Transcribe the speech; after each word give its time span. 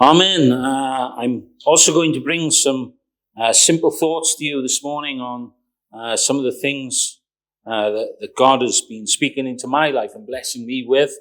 Amen. 0.00 0.52
Uh, 0.52 1.14
I'm 1.16 1.48
also 1.66 1.92
going 1.92 2.12
to 2.14 2.20
bring 2.20 2.50
some 2.50 2.94
uh, 3.38 3.52
simple 3.52 3.90
thoughts 3.90 4.36
to 4.36 4.44
you 4.44 4.62
this 4.62 4.82
morning 4.82 5.20
on 5.20 5.52
uh, 5.92 6.16
some 6.16 6.38
of 6.38 6.44
the 6.44 6.52
things 6.52 7.20
uh, 7.66 7.90
that, 7.90 8.16
that, 8.20 8.36
God 8.36 8.62
has 8.62 8.80
been 8.80 9.06
speaking 9.06 9.46
into 9.46 9.66
my 9.66 9.90
life 9.90 10.12
and 10.14 10.26
blessing 10.26 10.64
me 10.64 10.84
with, 10.86 11.12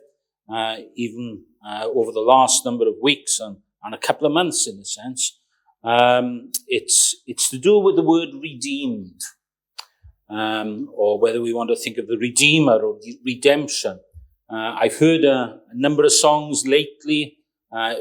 uh, 0.53 0.77
even 0.95 1.43
uh, 1.67 1.87
over 1.87 2.11
the 2.13 2.21
last 2.21 2.63
number 2.63 2.87
of 2.87 2.95
weeks 3.01 3.39
and, 3.39 3.57
and, 3.83 3.93
a 3.93 3.97
couple 3.97 4.25
of 4.25 4.31
months, 4.31 4.65
in 4.65 4.79
a 4.79 4.85
sense. 4.85 5.39
Um, 5.83 6.51
it's 6.67 7.15
it's 7.27 7.49
to 7.49 7.57
do 7.57 7.79
with 7.79 7.97
the 7.97 8.01
word 8.01 8.29
redeemed, 8.41 9.21
um, 10.29 10.89
or 10.95 11.19
whether 11.19 11.41
we 11.41 11.53
want 11.53 11.69
to 11.69 11.75
think 11.75 11.97
of 11.97 12.07
the 12.07 12.17
redeemer 12.17 12.79
or 12.79 12.99
redemption. 13.25 13.99
I've 14.49 14.97
heard 14.97 15.25
a, 15.25 15.59
a 15.69 15.75
number 15.75 16.05
of 16.05 16.13
songs 16.13 16.63
lately 16.65 17.37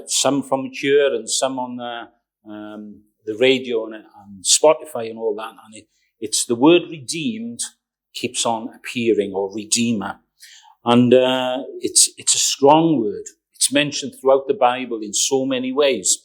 some 0.07 0.43
from 0.43 0.65
Mature 0.65 1.15
and 1.15 1.29
some 1.29 1.59
on 1.59 1.77
the, 1.77 2.51
um, 2.51 3.03
the 3.25 3.37
radio 3.39 3.87
and, 3.87 3.95
and, 3.95 4.45
Spotify 4.45 5.11
and 5.11 5.19
all 5.19 5.35
that. 5.37 5.55
And 5.65 5.75
it, 5.75 5.89
it's 6.21 6.47
the 6.47 6.55
word 6.55 6.83
redeemed 6.91 7.61
keeps 8.15 8.47
on 8.47 8.71
appearing 8.75 9.33
or 9.35 9.55
redeemer. 9.55 10.21
And 10.85 11.13
uh, 11.13 11.65
it's, 11.81 12.11
it's 12.17 12.35
a 12.35 12.39
strong 12.39 13.01
word. 13.01 13.25
It's 13.55 13.73
mentioned 13.73 14.15
throughout 14.21 14.47
the 14.47 14.55
Bible 14.55 15.01
in 15.03 15.13
so 15.13 15.45
many 15.45 15.73
ways. 15.73 16.19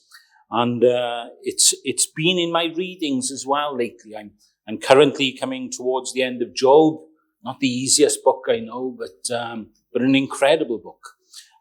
And 0.52 0.84
uh, 0.84 1.28
it's, 1.42 1.73
it's 1.84 2.05
been 2.05 2.38
in 2.38 2.52
my 2.52 2.66
readings 2.76 3.31
as 3.31 3.45
well 3.48 3.76
lately. 3.76 4.16
I'm, 4.16 4.31
I'm 4.67 4.78
currently 4.78 5.36
coming 5.38 5.72
towards 5.72 6.14
the 6.14 6.22
end 6.22 6.42
of 6.42 6.53
Job. 6.53 7.00
Not 7.44 7.59
the 7.59 7.67
easiest 7.67 8.23
book 8.23 8.44
I 8.48 8.59
know, 8.59 8.95
but, 8.98 9.36
um, 9.36 9.72
but 9.92 10.03
an 10.03 10.16
incredible 10.16 10.78
book. 10.78 11.02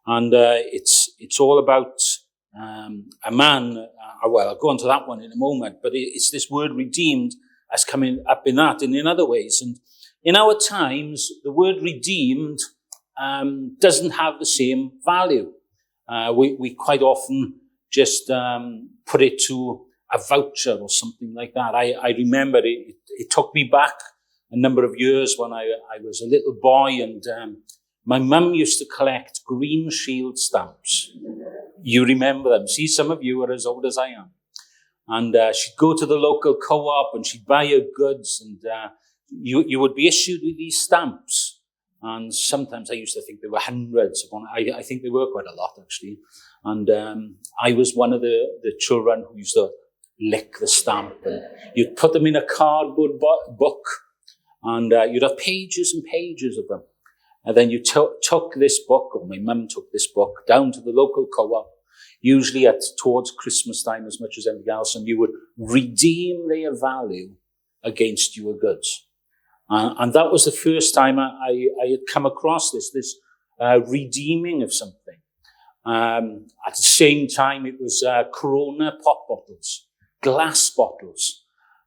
And 0.07 0.35
uh, 0.35 0.57
it's, 0.57 1.10
it's 1.21 1.39
all 1.39 1.59
about 1.59 2.01
um, 2.59 3.11
a 3.25 3.31
man. 3.31 3.77
Uh, 3.77 4.29
well, 4.29 4.49
I'll 4.49 4.59
go 4.59 4.71
on 4.71 4.79
to 4.79 4.87
that 4.87 5.07
one 5.07 5.23
in 5.23 5.33
a 5.33 5.37
moment, 5.37 5.77
but 5.83 5.93
it's 5.95 6.31
this 6.31 6.51
word 6.51 6.73
redeemed 6.73 7.33
as 7.73 7.85
coming 7.85 8.25
up 8.29 8.43
in 8.47 8.57
that 8.57 8.83
and 8.83 8.95
in 8.95 9.07
other 9.07 9.27
ways. 9.27 9.61
And 9.63 9.77
in 10.23 10.37
our 10.37 10.59
times, 10.59 11.31
the 11.45 11.53
word 11.53 11.77
redeemed 11.83 12.59
um, 13.21 13.77
doesn't 13.81 14.13
have 14.13 14.39
the 14.39 14.47
same 14.47 14.93
value. 15.05 15.53
Uh, 16.09 16.33
we, 16.37 16.57
we 16.59 16.75
quite 16.75 17.03
often 17.03 17.61
just 17.93 18.31
um, 18.31 18.91
put 19.07 19.23
it 19.23 19.41
to 19.47 19.87
a 20.13 20.19
voucher 20.19 20.79
or 20.81 20.89
something 20.89 21.33
like 21.35 21.55
that. 21.55 21.75
I, 21.75 21.93
I 21.93 22.09
remember 22.09 22.59
it, 22.59 22.67
it, 22.89 22.97
it, 23.09 23.31
took 23.31 23.55
me 23.55 23.65
back 23.65 23.95
a 24.51 24.59
number 24.59 24.85
of 24.85 24.95
years 24.97 25.37
when 25.39 25.53
I, 25.53 25.71
I 25.95 25.99
was 26.03 26.21
a 26.21 26.27
little 26.27 26.57
boy 26.61 27.01
and 27.01 27.23
um, 27.41 27.63
my 28.05 28.19
mum 28.19 28.55
used 28.55 28.79
to 28.79 28.87
collect 28.87 29.41
green 29.45 29.91
shield 29.91 30.39
stamps. 30.39 31.13
You 31.83 32.05
remember 32.05 32.51
them. 32.51 32.69
See, 32.69 32.87
some 32.87 33.11
of 33.11 33.23
you 33.23 33.43
are 33.43 33.53
as 33.53 33.67
old 33.67 33.87
as 33.87 33.99
I 33.99 34.09
am. 34.09 34.31
And 35.09 35.35
uh, 35.35 35.53
she'd 35.53 35.77
go 35.77 35.95
to 35.97 36.07
the 36.07 36.17
local 36.17 36.55
co-op 36.55 37.15
and 37.15 37.27
she'd 37.27 37.45
buy 37.45 37.67
her 37.67 37.81
goods 37.95 38.41
and 38.45 38.65
uh, 38.65 38.91
you, 39.29 39.65
you 39.67 39.81
would 39.81 39.95
be 39.95 40.07
issued 40.07 40.41
with 40.43 40.57
these 40.57 40.81
stamps. 40.81 41.61
And 42.03 42.33
sometimes 42.33 42.91
I 42.91 42.95
used 42.95 43.15
to 43.15 43.23
think 43.23 43.41
there 43.41 43.51
were 43.51 43.59
hundreds 43.59 44.25
upon 44.25 44.47
I, 44.55 44.71
I 44.79 44.83
think 44.83 45.03
there 45.03 45.13
were 45.13 45.31
quite 45.31 45.47
a 45.47 45.55
lot 45.55 45.73
actually. 45.81 46.19
And 46.65 46.89
um, 46.91 47.37
I 47.61 47.73
was 47.73 47.95
one 47.95 48.13
of 48.13 48.21
the, 48.21 48.47
the 48.63 48.73
children 48.79 49.25
who 49.29 49.37
used 49.37 49.55
to 49.55 49.71
lick 50.21 50.55
the 50.61 50.69
stamp 50.69 51.15
and 51.25 51.43
you'd 51.75 51.97
put 51.97 52.13
them 52.13 52.27
in 52.27 52.37
a 52.37 52.47
cardboard 52.47 53.13
book 53.59 53.85
and 54.63 54.93
uh, 54.93 55.03
you'd 55.05 55.23
have 55.23 55.39
pages 55.39 55.93
and 55.95 56.05
pages 56.05 56.57
of 56.57 56.69
them. 56.69 56.83
And 57.45 57.57
then 57.57 57.71
you 57.71 57.83
t- 57.83 58.15
took 58.23 58.55
this 58.55 58.81
book, 58.87 59.15
or 59.15 59.27
my 59.27 59.39
mum 59.39 59.67
took 59.69 59.91
this 59.93 60.07
book, 60.13 60.47
down 60.47 60.73
to 60.73 60.81
the 60.81 60.93
local 60.93 61.27
co-op, 61.27 61.71
usually 62.21 62.67
at 62.67 62.81
towards 63.03 63.31
Christmas 63.31 63.83
time 63.83 64.07
as 64.07 64.21
much 64.21 64.37
as 64.37 64.47
anything 64.47 64.71
else, 64.71 64.95
and 64.95 65.09
you 65.09 65.19
would 65.19 65.31
redeem 65.57 66.49
their 66.49 66.79
value 66.79 67.35
against 67.83 68.37
your 68.37 68.55
goods. 68.59 69.07
Uh, 69.71 69.95
and 69.99 70.13
that 70.13 70.31
was 70.31 70.45
the 70.45 70.53
first 70.53 70.95
time 70.95 71.19
I, 71.19 71.31
I, 71.49 71.67
I 71.85 71.87
had 71.91 72.01
come 72.13 72.27
across 72.27 72.73
this, 72.73 72.91
this 72.91 73.17
uh, 73.61 73.81
redeeming 73.87 74.63
of 74.63 74.75
something. 74.75 75.19
Um, 75.87 76.47
at 76.67 76.77
the 76.77 76.83
same 76.83 77.27
time, 77.27 77.65
it 77.65 77.77
was 77.81 78.05
uh, 78.07 78.25
Corona 78.35 78.93
pop 79.03 79.27
bottles, 79.29 79.87
glass 80.23 80.71
bottles. 80.71 81.45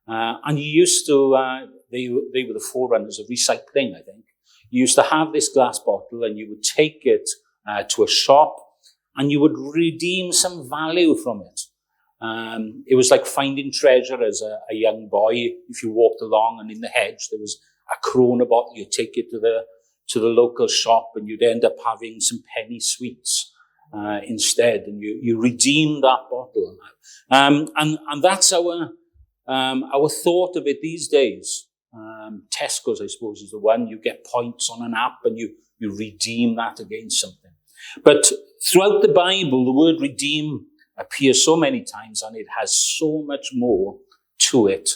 Uh, 0.07 0.35
and 0.45 0.57
you 0.57 0.66
used 0.66 1.05
to, 1.07 1.35
uh, 1.35 1.66
they, 1.91 2.07
they 2.33 2.44
were 2.44 2.53
the 2.53 2.67
forerunners 2.72 3.19
of 3.19 3.28
recycling, 3.28 3.95
I 3.95 4.01
think. 4.01 4.25
You 4.73 4.81
used 4.81 4.95
to 4.95 5.03
have 5.03 5.34
this 5.34 5.50
glass 5.50 5.78
bottle 5.78 6.23
and 6.23 6.35
you 6.35 6.50
would 6.50 6.63
take 6.63 7.01
it 7.03 7.29
uh, 7.69 7.84
to 7.89 8.06
a 8.06 8.07
shop 8.07 8.56
and 9.16 9.31
you 9.31 9.39
would 9.39 9.56
redeem 9.56 10.31
some 10.31 10.67
value 10.67 11.16
from 11.16 11.41
it. 11.41 11.61
Um, 12.25 12.84
it 12.88 12.95
was 12.95 13.11
like 13.11 13.28
finding 13.28 13.72
treasure 13.72 14.23
as 14.23 14.41
a, 14.41 14.57
a, 14.72 14.73
young 14.73 15.09
boy. 15.11 15.34
If 15.69 15.84
you 15.84 15.91
walked 15.91 16.23
along 16.23 16.57
and 16.59 16.72
in 16.72 16.81
the 16.81 16.88
hedge 16.88 17.28
there 17.29 17.39
was 17.39 17.59
a 17.91 17.97
Corona 18.03 18.45
bottle, 18.47 18.73
you'd 18.75 18.89
take 18.89 19.16
it 19.16 19.29
to 19.29 19.39
the 19.39 19.66
to 20.07 20.19
the 20.19 20.34
local 20.41 20.67
shop 20.67 21.11
and 21.16 21.28
you'd 21.28 21.44
end 21.44 21.63
up 21.63 21.75
having 21.85 22.19
some 22.19 22.44
penny 22.55 22.79
sweets 22.79 23.53
uh, 23.95 24.22
instead, 24.25 24.85
and 24.88 25.00
you 25.01 25.19
you 25.22 25.40
redeem 25.40 26.01
that 26.01 26.22
bottle. 26.31 26.78
Um, 27.29 27.69
and 27.75 28.00
and 28.09 28.23
that's 28.23 28.51
our 28.51 28.90
um, 29.47 29.84
our 29.94 30.09
thought 30.09 30.55
of 30.55 30.66
it 30.66 30.81
these 30.81 31.07
days. 31.07 31.67
Um, 31.95 32.43
Tesco's, 32.53 33.01
I 33.01 33.07
suppose, 33.07 33.41
is 33.41 33.51
the 33.51 33.59
one. 33.59 33.87
You 33.87 33.99
get 34.01 34.25
points 34.25 34.69
on 34.69 34.83
an 34.83 34.93
app 34.95 35.19
and 35.25 35.37
you, 35.37 35.53
you 35.77 35.95
redeem 35.95 36.55
that 36.55 36.79
against 36.79 37.21
something. 37.21 37.51
But 38.03 38.31
throughout 38.65 39.01
the 39.01 39.09
Bible, 39.09 39.65
the 39.65 39.71
word 39.71 40.01
redeem 40.01 40.65
appears 40.97 41.43
so 41.43 41.55
many 41.55 41.83
times 41.83 42.21
and 42.21 42.35
it 42.35 42.47
has 42.59 42.75
so 42.75 43.23
much 43.25 43.49
more 43.53 43.97
to 44.39 44.67
it 44.67 44.89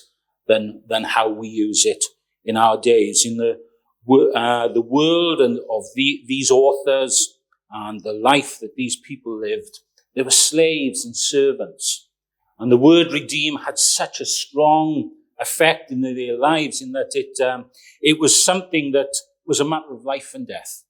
than, 0.48 0.84
than 0.88 1.04
how 1.04 1.30
we 1.30 1.48
use 1.48 1.86
it 1.86 2.04
in 2.46 2.58
our 2.58 2.80
days. 2.80 3.26
In 3.26 3.38
the, 3.38 3.60
uh, 4.36 4.68
the 4.70 4.82
world 4.82 5.42
and 5.42 5.60
of 5.70 5.84
the, 5.96 6.24
these 6.28 6.50
authors 6.50 7.38
and 7.72 8.02
the 8.04 8.14
life 8.14 8.60
that 8.60 8.76
these 8.76 8.96
people 8.96 9.40
lived, 9.40 9.80
they 10.16 10.22
were 10.22 10.32
slaves 10.32 11.06
and 11.06 11.16
servants. 11.16 12.10
And 12.60 12.72
the 12.72 12.78
word 12.78 13.12
redeem 13.12 13.58
had 13.58 13.78
such 13.78 14.20
a 14.20 14.26
strong 14.26 15.12
effect 15.40 15.92
in 15.92 16.02
their 16.02 16.38
lives 16.38 16.82
in 16.82 16.92
that 16.94 17.12
it, 17.14 17.40
um, 17.44 17.66
it 18.02 18.20
was 18.20 18.44
something 18.44 18.92
that 18.92 19.14
was 19.46 19.60
a 19.60 19.66
matter 19.66 19.92
of 19.92 20.04
life 20.04 20.34
and 20.34 20.48
death. 20.48 20.84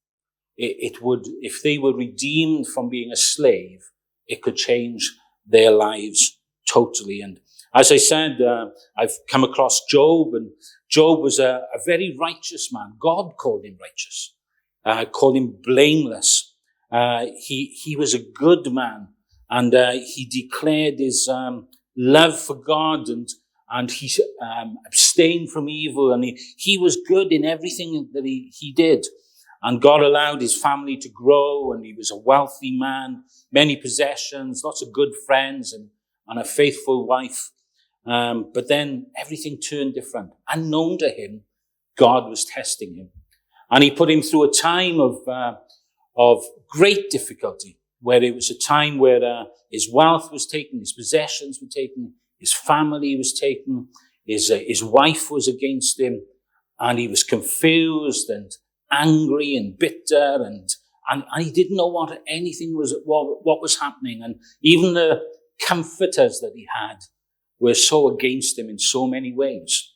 It, 0.56 0.76
it 0.80 1.02
would, 1.04 1.26
if 1.42 1.62
they 1.62 1.78
were 1.78 1.94
redeemed 1.94 2.68
from 2.68 2.90
being 2.90 3.12
a 3.12 3.18
slave, 3.18 3.82
it 4.28 4.42
could 4.42 4.56
change 4.56 5.16
their 5.46 5.72
lives 5.72 6.40
totally. 6.68 7.22
And 7.22 7.40
as 7.74 7.92
I 7.92 7.98
said, 7.98 8.42
uh, 8.42 8.68
I've 8.98 9.14
come 9.30 9.44
across 9.44 9.86
Job, 9.90 10.34
and 10.34 10.52
Job 10.90 11.20
was 11.20 11.40
a, 11.40 11.62
a 11.74 11.80
very 11.86 12.16
righteous 12.20 12.72
man. 12.72 12.94
God 13.00 13.34
called 13.38 13.66
him 13.66 13.78
righteous, 13.80 14.36
uh, 14.86 15.06
called 15.06 15.38
him 15.38 15.58
blameless. 15.62 16.56
Uh, 16.92 17.26
he 17.38 17.78
he 17.84 17.96
was 17.96 18.14
a 18.14 18.20
good 18.20 18.72
man, 18.72 19.10
and 19.50 19.76
uh, 19.76 19.92
he 19.92 20.26
declared 20.26 21.00
his 21.00 21.28
um, 21.28 21.68
love 21.96 22.40
for 22.40 22.56
God 22.56 23.10
and 23.10 23.28
and 23.70 23.92
he 23.92 24.12
um, 24.42 24.78
abstained 24.86 25.52
from 25.52 25.68
evil 25.68 26.14
and 26.14 26.24
he, 26.24 26.40
he 26.58 26.78
was 26.78 26.98
good 27.08 27.32
in 27.32 27.44
everything 27.44 28.10
that 28.14 28.24
he, 28.24 28.52
he 28.56 28.72
did. 28.72 29.06
And 29.62 29.82
God 29.82 30.02
allowed 30.02 30.42
his 30.42 30.60
family 30.60 30.98
to 30.98 31.10
grow 31.10 31.74
and 31.74 31.86
he 31.86 31.94
was 31.94 32.12
a 32.12 32.16
wealthy 32.16 32.78
man, 32.78 33.24
many 33.52 33.76
possessions, 33.76 34.62
lots 34.64 34.82
of 34.82 34.94
good 34.94 35.10
friends 35.26 35.74
and, 35.74 35.90
and 36.28 36.40
a 36.40 36.46
faithful 36.46 37.06
wife. 37.06 37.52
Um, 38.06 38.52
but 38.54 38.70
then 38.70 39.08
everything 39.18 39.60
turned 39.60 39.96
different. 39.96 40.32
Unknown 40.50 41.00
to 41.00 41.10
him, 41.10 41.42
God 41.98 42.30
was 42.30 42.46
testing 42.46 42.96
him. 42.96 43.10
And 43.70 43.84
he 43.84 43.92
put 43.92 44.10
him 44.10 44.22
through 44.22 44.50
a 44.50 44.54
time 44.54 45.02
of, 45.02 45.28
uh, 45.28 45.56
of 46.16 46.46
great 46.70 47.10
difficulty, 47.10 47.80
where 48.00 48.24
it 48.24 48.34
was 48.34 48.50
a 48.50 48.58
time 48.58 48.98
where 48.98 49.24
uh, 49.24 49.46
his 49.70 49.90
wealth 49.92 50.32
was 50.32 50.46
taken, 50.46 50.80
his 50.80 50.94
possessions 50.94 51.60
were 51.62 51.68
taken, 51.68 52.14
his 52.40 52.54
family 52.54 53.16
was 53.16 53.34
taken. 53.34 53.88
His, 54.26 54.52
uh, 54.52 54.60
his 54.66 54.84
wife 54.84 55.32
was 55.32 55.48
against 55.48 56.00
him. 56.00 56.22
And 56.80 57.00
he 57.00 57.08
was 57.08 57.24
confused 57.24 58.30
and 58.30 58.52
angry 58.92 59.56
and 59.56 59.78
bitter 59.78 60.38
and, 60.44 60.70
and, 61.10 61.24
and 61.32 61.44
he 61.44 61.52
didn't 61.52 61.78
know 61.78 61.88
what 61.88 62.22
anything 62.28 62.76
was, 62.76 62.96
what, 63.06 63.40
what 63.44 63.62
was 63.62 63.80
happening. 63.80 64.22
And 64.24 64.36
even 64.62 64.94
the 64.94 65.22
comforters 65.66 66.40
that 66.42 66.52
he 66.54 66.68
had 66.74 66.98
were 67.60 67.74
so 67.74 68.10
against 68.10 68.60
him 68.60 68.70
in 68.70 68.78
so 68.78 69.08
many 69.08 69.34
ways. 69.34 69.92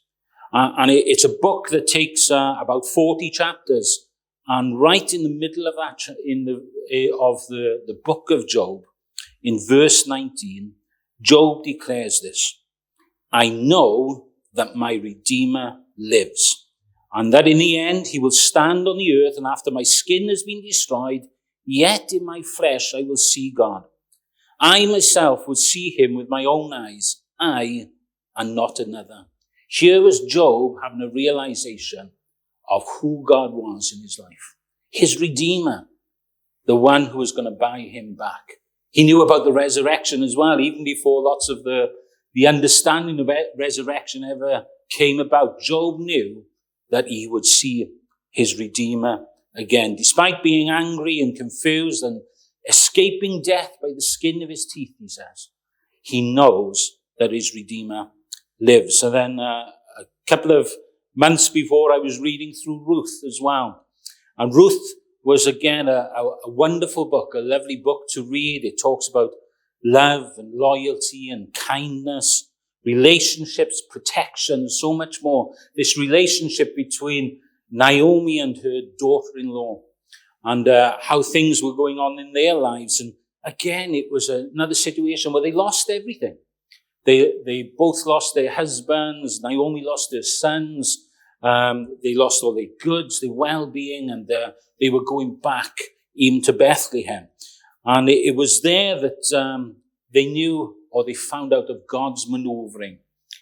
Uh, 0.54 0.72
and 0.78 0.92
it, 0.92 1.04
it's 1.06 1.24
a 1.24 1.38
book 1.42 1.70
that 1.70 1.88
takes 1.88 2.32
uh, 2.32 2.56
about 2.60 2.86
40 2.86 3.30
chapters. 3.30 4.08
And 4.48 4.80
right 4.80 5.14
in 5.14 5.24
the 5.24 5.30
middle 5.30 5.68
of 5.68 5.76
that, 5.76 6.16
in 6.26 6.46
the, 6.46 6.56
uh, 6.56 7.24
of 7.24 7.42
the, 7.48 7.84
the 7.86 8.00
book 8.04 8.32
of 8.32 8.48
Job, 8.48 8.82
in 9.44 9.60
verse 9.66 10.08
19, 10.08 10.74
Job 11.22 11.64
declares 11.64 12.22
this 12.22 12.60
I 13.32 13.50
know 13.50 14.28
that 14.54 14.76
my 14.76 14.94
Redeemer 14.94 15.78
lives, 15.98 16.68
and 17.14 17.34
that 17.34 17.48
in 17.48 17.58
the 17.58 17.80
end 17.80 18.08
he 18.08 18.20
will 18.20 18.32
stand 18.32 18.88
on 18.88 18.98
the 18.98 19.14
earth, 19.24 19.36
and 19.38 19.48
after 19.48 19.72
my 19.72 19.84
skin 19.84 20.30
has 20.30 20.44
been 20.44 20.62
destroyed, 20.62 21.22
yet 21.66 22.12
in 22.12 22.26
my 22.26 22.42
flesh 22.42 22.94
I 22.96 23.04
will 23.04 23.18
see 23.18 23.54
God. 23.56 23.84
I 24.60 24.86
myself 24.86 25.48
would 25.48 25.58
see 25.58 25.96
him 25.98 26.16
with 26.16 26.30
my 26.30 26.46
own 26.46 26.74
eyes, 26.74 27.22
I 27.40 27.88
and 28.36 28.56
not 28.56 28.80
another. 28.80 29.26
Here 29.68 30.02
was 30.02 30.22
Job 30.22 30.76
having 30.84 31.02
a 31.02 31.14
realization 31.14 32.12
of 32.70 32.84
who 33.00 33.24
God 33.28 33.52
was 33.52 33.92
in 33.96 34.02
his 34.02 34.20
life. 34.22 34.56
His 34.92 35.20
Redeemer, 35.20 35.88
the 36.66 36.76
one 36.76 37.08
who 37.08 37.18
was 37.18 37.32
going 37.32 37.46
to 37.46 37.58
buy 37.58 37.80
him 37.80 38.16
back. 38.16 38.60
He 38.92 39.04
knew 39.06 39.22
about 39.22 39.46
the 39.46 39.54
resurrection 39.54 40.22
as 40.22 40.36
well, 40.36 40.60
even 40.60 40.84
before 40.84 41.24
lots 41.24 41.50
of 41.50 41.64
the, 41.64 41.88
the 42.34 42.46
understanding 42.46 43.20
of 43.20 43.30
resurrection 43.58 44.24
ever 44.24 44.66
came 44.90 45.20
about. 45.20 45.62
Job 45.62 46.00
knew 46.00 46.46
that 46.90 47.08
he 47.08 47.28
would 47.28 47.46
see 47.46 47.90
his 48.32 48.60
Redeemer 48.60 49.26
again, 49.56 49.96
despite 49.96 50.44
being 50.44 50.70
angry 50.70 51.20
and 51.20 51.36
confused 51.36 52.04
and 52.04 52.22
escaping 52.68 53.42
death 53.42 53.72
by 53.82 53.90
the 53.96 54.02
skin 54.02 54.44
of 54.44 54.50
his 54.50 54.66
teeth, 54.66 54.94
he 55.00 55.08
says. 55.08 55.50
He 56.02 56.34
knows 56.34 56.98
that 57.18 57.32
his 57.32 57.54
Redeemer 57.56 58.10
lives. 58.60 59.00
So 59.00 59.10
then, 59.10 59.40
uh, 59.40 59.72
a 60.00 60.06
couple 60.28 60.52
of 60.52 60.70
months 61.16 61.50
before, 61.50 61.92
I 61.92 61.98
was 61.98 62.20
reading 62.20 62.54
through 62.54 62.86
Ruth 62.86 63.22
as 63.26 63.40
well. 63.42 63.86
And 64.38 64.54
Ruth 64.54 64.82
was 65.24 65.46
again 65.46 65.88
a, 65.88 66.10
a, 66.46 66.50
wonderful 66.50 67.06
book, 67.06 67.34
a 67.36 67.40
lovely 67.40 67.76
book 67.76 68.04
to 68.10 68.24
read. 68.24 68.66
It 68.66 68.82
talks 68.82 69.08
about 69.08 69.32
love 69.84 70.32
and 70.38 70.54
loyalty 70.54 71.30
and 71.30 71.54
kindness, 71.54 72.50
relationships, 72.86 73.82
protection, 73.90 74.70
so 74.70 74.94
much 74.94 75.18
more. 75.22 75.54
This 75.76 75.98
relationship 75.98 76.76
between 76.76 77.40
Naomi 77.70 78.40
and 78.40 78.58
her 78.58 78.82
daughter-in-law 78.98 79.82
and 80.44 80.68
uh, 80.68 80.98
how 81.02 81.22
things 81.22 81.62
were 81.62 81.76
going 81.76 81.98
on 81.98 82.20
in 82.20 82.34
their 82.34 82.56
lives. 82.56 83.00
And 83.00 83.14
again, 83.44 83.94
it 83.94 84.08
was 84.12 84.28
another 84.30 84.74
situation 84.74 85.34
where 85.34 85.44
they 85.44 85.52
lost 85.52 85.90
everything. 85.90 86.38
They, 87.06 87.34
they 87.46 87.72
both 87.78 88.06
lost 88.06 88.36
their 88.36 88.52
husbands. 88.52 89.42
Naomi 89.42 89.84
lost 89.84 90.14
her 90.14 90.22
sons. 90.22 91.08
Um, 91.44 91.98
they 92.04 92.14
lost 92.16 92.44
all 92.44 92.54
their 92.54 92.66
goods, 92.80 93.20
their 93.20 93.32
well-being, 93.32 94.10
and 94.10 94.30
uh, 94.32 94.52
they 94.80 94.90
were 94.90 95.04
going 95.04 95.38
back 95.42 95.76
even 96.16 96.42
to 96.44 96.54
Bethlehem. 96.54 97.28
And 97.84 98.10
it, 98.10 98.28
it 98.28 98.36
was 98.36 98.62
there 98.62 99.00
that 99.00 99.36
um, 99.36 99.78
they 100.14 100.26
knew 100.26 100.76
or 100.92 101.04
they 101.04 101.14
found 101.14 101.54
out 101.54 101.70
of 101.70 101.88
God's 101.90 102.30
maneuvering, 102.30 103.00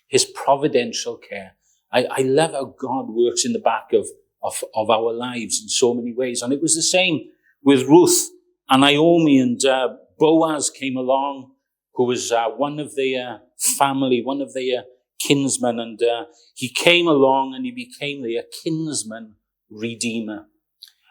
His 0.07 0.23
providential 0.25 1.17
care. 1.17 1.55
I, 1.91 2.05
I 2.09 2.21
love 2.21 2.51
how 2.51 2.75
God 2.79 3.09
works 3.09 3.43
in 3.45 3.53
the 3.53 3.59
back 3.59 3.91
of 3.93 4.07
of, 4.41 4.63
of 4.73 4.89
our 4.89 5.13
lives 5.13 5.61
in 5.61 5.69
so 5.69 5.93
many 5.93 6.13
ways. 6.13 6.41
And 6.41 6.53
it 6.53 6.61
was 6.61 6.75
the 6.75 6.81
same 6.81 7.29
with 7.63 7.83
Ruth 7.83 8.29
and 8.69 8.81
Naomi 8.81 9.39
and 9.39 9.63
uh, 9.65 9.89
Boaz 10.17 10.69
came 10.69 10.97
along, 10.97 11.51
who 11.93 12.05
was 12.05 12.31
uh, 12.31 12.49
one 12.49 12.79
of 12.79 12.95
their 12.95 13.41
family, 13.57 14.21
one 14.23 14.41
of 14.41 14.53
their 14.53 14.83
kinsmen. 15.19 15.79
And 15.79 16.01
uh, 16.01 16.25
he 16.55 16.69
came 16.69 17.07
along 17.07 17.53
and 17.55 17.65
he 17.65 17.71
became 17.71 18.21
their 18.21 18.43
kinsman 18.63 19.35
redeemer. 19.69 20.47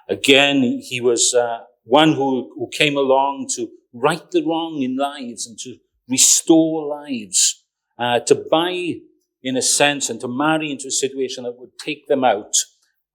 Again, 0.08 0.80
he 0.82 1.00
was 1.00 1.34
uh, 1.34 1.60
one 1.84 2.14
who, 2.14 2.52
who 2.54 2.68
came 2.72 2.96
along 2.96 3.48
to 3.56 3.68
right 3.92 4.30
the 4.30 4.44
wrong 4.44 4.80
in 4.82 4.96
lives 4.96 5.46
and 5.46 5.58
to 5.58 5.76
restore 6.08 6.86
lives, 6.86 7.64
uh, 7.98 8.20
to 8.20 8.34
buy, 8.50 8.94
in 9.42 9.56
a 9.56 9.62
sense, 9.62 10.08
and 10.08 10.20
to 10.20 10.28
marry 10.28 10.70
into 10.70 10.88
a 10.88 10.90
situation 10.90 11.44
that 11.44 11.58
would 11.58 11.78
take 11.78 12.06
them 12.08 12.24
out 12.24 12.56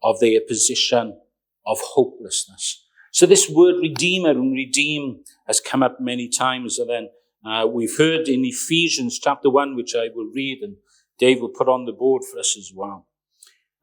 of 0.03 0.19
their 0.19 0.39
position 0.47 1.19
of 1.65 1.79
hopelessness. 1.81 2.85
So 3.11 3.25
this 3.25 3.49
word 3.49 3.75
redeemer 3.79 4.31
and 4.31 4.53
redeem 4.53 5.23
has 5.47 5.59
come 5.59 5.83
up 5.83 5.97
many 5.99 6.29
times. 6.29 6.79
And 6.79 6.89
then 6.89 7.09
uh, 7.45 7.67
we've 7.67 7.97
heard 7.97 8.27
in 8.27 8.45
Ephesians 8.45 9.19
chapter 9.19 9.49
1, 9.49 9.75
which 9.75 9.95
I 9.95 10.09
will 10.13 10.31
read, 10.33 10.59
and 10.61 10.77
Dave 11.19 11.41
will 11.41 11.49
put 11.49 11.67
on 11.67 11.85
the 11.85 11.91
board 11.91 12.23
for 12.23 12.39
us 12.39 12.55
as 12.57 12.71
well. 12.73 13.07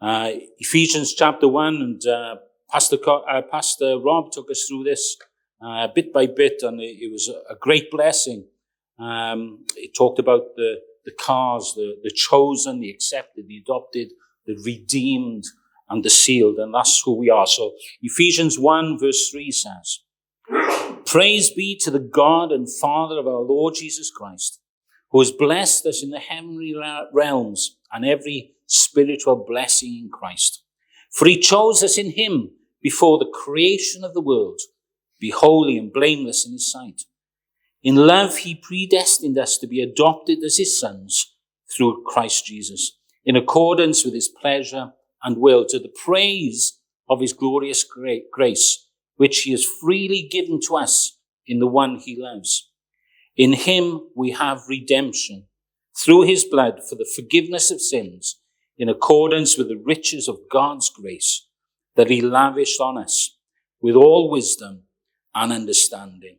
Uh, 0.01 0.33
Ephesians 0.59 1.15
chapter 1.15 1.47
1, 1.47 1.75
and 1.77 2.07
uh, 2.07 2.37
Pastor, 2.71 2.97
uh, 3.09 3.43
Pastor 3.51 3.99
Rob 3.99 4.33
took 4.33 4.51
us 4.51 4.65
through 4.69 4.85
this 4.85 5.17
uh, 5.65 5.89
bit 5.95 6.13
by 6.13 6.27
bit, 6.27 6.63
and 6.63 6.81
it, 6.81 6.97
it 7.01 7.13
was 7.13 7.29
a 7.29 7.55
great 7.61 7.91
blessing. 7.91 8.47
Um, 8.99 9.65
it 9.77 9.95
talked 9.97 10.19
about 10.19 10.55
the, 10.57 10.77
the 11.05 11.13
cars, 11.13 11.73
the, 11.77 11.97
the 12.03 12.11
chosen, 12.11 12.81
the 12.81 12.91
accepted, 12.91 13.47
the 13.49 13.59
adopted, 13.59 14.09
the 14.47 14.61
redeemed, 14.65 15.45
and 15.91 16.05
the 16.05 16.11
sealed, 16.11 16.57
and 16.59 16.73
that's 16.73 17.03
who 17.05 17.17
we 17.17 17.29
are. 17.29 17.47
So 17.47 17.73
Ephesians 18.01 18.59
1 18.59 18.99
verse 19.01 19.29
3 19.31 19.51
says, 19.51 20.01
Praise 21.07 21.51
be 21.51 21.77
to 21.81 21.91
the 21.91 21.99
God 21.99 22.53
and 22.53 22.69
Father 22.73 23.19
of 23.19 23.27
our 23.27 23.41
Lord 23.41 23.75
Jesus 23.75 24.11
Christ, 24.11 24.61
who 25.11 25.19
has 25.21 25.33
blessed 25.33 25.87
us 25.87 26.03
in 26.03 26.11
the 26.11 26.21
heavenly 26.21 26.75
realms 27.13 27.77
and 27.93 28.05
every 28.05 28.53
spiritual 28.67 29.45
blessing 29.47 29.97
in 29.97 30.11
Christ. 30.11 30.63
For 31.11 31.27
he 31.27 31.39
chose 31.39 31.83
us 31.83 31.99
in 31.99 32.13
him 32.13 32.51
before 32.81 33.19
the 33.19 33.31
creation 33.33 34.05
of 34.05 34.15
the 34.15 34.21
world, 34.21 34.61
be 35.19 35.31
holy 35.31 35.77
and 35.77 35.93
blameless 35.93 36.47
in 36.47 36.53
his 36.53 36.71
sight. 36.71 37.03
In 37.83 37.97
love, 37.97 38.39
he 38.39 38.55
predestined 38.55 39.39
us 39.39 39.59
to 39.59 39.67
be 39.67 39.83
adopted 39.83 40.45
as 40.45 40.59
his 40.59 40.79
sons 40.79 41.35
through 41.75 42.05
Christ 42.07 42.47
Jesus, 42.47 42.99
in 43.25 43.37
accordance 43.37 44.05
with 44.05 44.15
his 44.15 44.29
pleasure 44.29 44.93
and 45.23 45.39
will 45.39 45.67
to 45.67 45.79
the 45.79 45.93
praise 46.05 46.79
of 47.09 47.21
his 47.21 47.33
glorious 47.33 47.85
grace, 47.85 48.87
which 49.21 49.43
he 49.43 49.51
has 49.51 49.67
freely 49.67 50.27
given 50.31 50.59
to 50.59 50.75
us 50.75 51.19
in 51.47 51.59
the 51.59 51.67
one 51.67 51.99
he 51.99 52.17
loves. 52.19 52.71
In 53.37 53.53
him 53.53 54.09
we 54.17 54.31
have 54.31 54.63
redemption 54.67 55.47
through 55.95 56.23
his 56.23 56.47
blood 56.47 56.81
for 56.89 56.95
the 56.95 57.05
forgiveness 57.15 57.71
of 57.71 57.83
sins 57.83 58.41
in 58.79 58.89
accordance 58.89 59.59
with 59.59 59.69
the 59.69 59.77
riches 59.85 60.27
of 60.27 60.49
God's 60.51 60.89
grace 60.89 61.47
that 61.97 62.09
he 62.09 62.23
lavished 62.23 62.81
on 62.81 62.97
us 62.97 63.37
with 63.83 63.95
all 63.95 64.31
wisdom 64.31 64.85
and 65.35 65.53
understanding. 65.53 66.39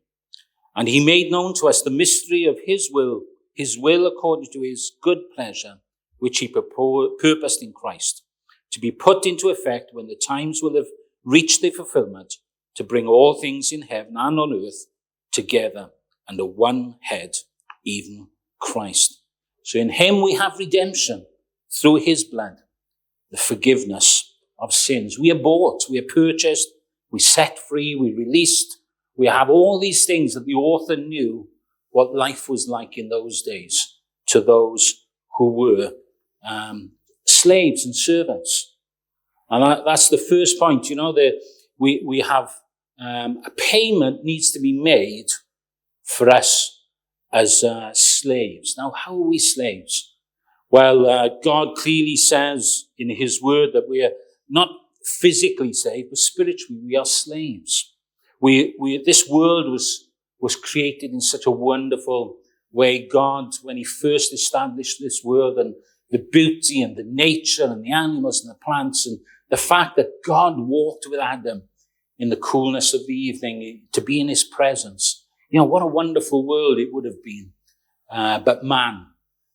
And 0.76 0.88
he 0.88 1.06
made 1.06 1.30
known 1.30 1.54
to 1.60 1.68
us 1.68 1.84
the 1.84 1.92
mystery 1.92 2.46
of 2.46 2.58
his 2.66 2.90
will, 2.92 3.22
his 3.54 3.78
will 3.78 4.08
according 4.08 4.50
to 4.54 4.62
his 4.62 4.94
good 5.04 5.20
pleasure, 5.36 5.76
which 6.18 6.40
he 6.40 6.48
purposed 6.48 7.62
in 7.62 7.74
Christ 7.74 8.24
to 8.72 8.80
be 8.80 8.90
put 8.90 9.28
into 9.28 9.50
effect 9.50 9.92
when 9.94 10.08
the 10.08 10.20
times 10.28 10.62
will 10.64 10.76
have 10.76 10.88
reached 11.24 11.62
their 11.62 11.70
fulfillment 11.70 12.38
to 12.76 12.84
bring 12.84 13.08
all 13.08 13.34
things 13.34 13.72
in 13.72 13.84
heaven 13.84 14.14
and 14.18 14.40
on 14.40 14.54
earth 14.54 14.88
together 15.32 15.90
under 16.28 16.46
one 16.46 16.96
head, 17.02 17.32
even 17.86 18.28
Christ. 18.60 19.22
So 19.64 19.80
in 19.80 19.90
him 19.90 20.22
we 20.22 20.36
have 20.36 20.60
redemption 20.60 21.26
through 21.72 21.98
his 21.98 22.24
blood, 22.24 22.58
the 23.30 23.38
forgiveness 23.38 24.38
of 24.60 24.74
sins. 24.74 25.18
We 25.20 25.32
are 25.32 25.36
bought, 25.40 25.84
we 25.90 26.00
are 26.00 26.14
purchased, 26.14 26.68
we 27.12 27.20
set 27.20 27.60
free, 27.60 27.96
we 27.96 28.14
released. 28.14 28.78
We 29.18 29.28
have 29.28 29.50
all 29.50 29.80
these 29.80 30.06
things 30.06 30.34
that 30.34 30.46
the 30.46 30.54
author 30.54 30.96
knew 30.96 31.50
what 31.90 32.16
life 32.16 32.48
was 32.48 32.68
like 32.68 32.98
in 32.98 33.10
those 33.10 33.42
days 33.42 33.98
to 34.28 34.40
those 34.40 35.06
who 35.38 35.52
were 35.52 35.92
um, 36.48 36.94
slaves 37.26 37.86
and 37.86 37.96
servants. 37.96 38.76
And 39.50 39.64
that, 39.64 39.84
that's 39.86 40.10
the 40.10 40.18
first 40.18 40.58
point, 40.58 40.90
you 40.90 40.96
know, 40.96 41.12
that 41.12 41.34
we, 41.82 42.04
we 42.06 42.20
have 42.20 42.54
um, 43.00 43.42
a 43.44 43.50
payment 43.50 44.24
needs 44.24 44.52
to 44.52 44.60
be 44.60 44.72
made 44.72 45.26
for 46.04 46.30
us 46.30 46.80
as 47.34 47.64
uh, 47.64 47.90
slaves. 47.94 48.76
Now, 48.78 48.92
how 48.96 49.16
are 49.16 49.28
we 49.28 49.40
slaves? 49.40 50.16
Well, 50.70 51.10
uh, 51.10 51.30
God 51.44 51.76
clearly 51.76 52.16
says 52.16 52.86
in 53.00 53.10
his 53.10 53.42
word 53.42 53.70
that 53.74 53.90
we 53.90 54.04
are 54.04 54.12
not 54.48 54.70
physically 55.04 55.74
saved, 55.74 56.10
but 56.12 56.20
spiritually 56.20 56.80
we 56.86 56.96
are 56.96 57.06
slaves. 57.06 57.96
We, 58.40 58.76
we, 58.80 59.02
this 59.04 59.28
world 59.28 59.72
was, 59.72 60.08
was 60.40 60.56
created 60.56 61.12
in 61.12 61.22
such 61.22 61.48
a 61.48 61.52
wonderful 61.52 62.36
way. 62.72 63.08
God, 63.08 63.56
when 63.64 63.78
he 63.78 63.84
first 63.84 64.32
established 64.34 64.98
this 65.02 65.22
world 65.24 65.58
and 65.58 65.74
the 66.12 66.24
beauty 66.32 66.84
and 66.84 66.96
the 66.96 67.06
nature 67.08 67.64
and 67.64 67.84
the 67.84 67.92
animals 67.92 68.42
and 68.42 68.52
the 68.52 68.60
plants 68.64 69.08
and 69.08 69.20
the 69.50 69.58
fact 69.58 69.96
that 69.96 70.22
God 70.24 70.60
walked 70.60 71.08
with 71.10 71.20
Adam 71.20 71.64
in 72.22 72.30
the 72.30 72.38
coolness 72.38 72.94
of 72.94 73.08
the 73.08 73.16
evening 73.16 73.82
to 73.92 74.00
be 74.00 74.22
in 74.22 74.30
his 74.30 74.44
presence. 74.44 75.26
You 75.50 75.60
know, 75.60 75.66
what 75.66 75.82
a 75.82 75.88
wonderful 75.88 76.48
world 76.48 76.78
it 76.78 76.94
would 76.94 77.04
have 77.04 77.24
been. 77.24 77.54
Uh, 78.12 78.38
but 78.40 78.64
man 78.64 79.08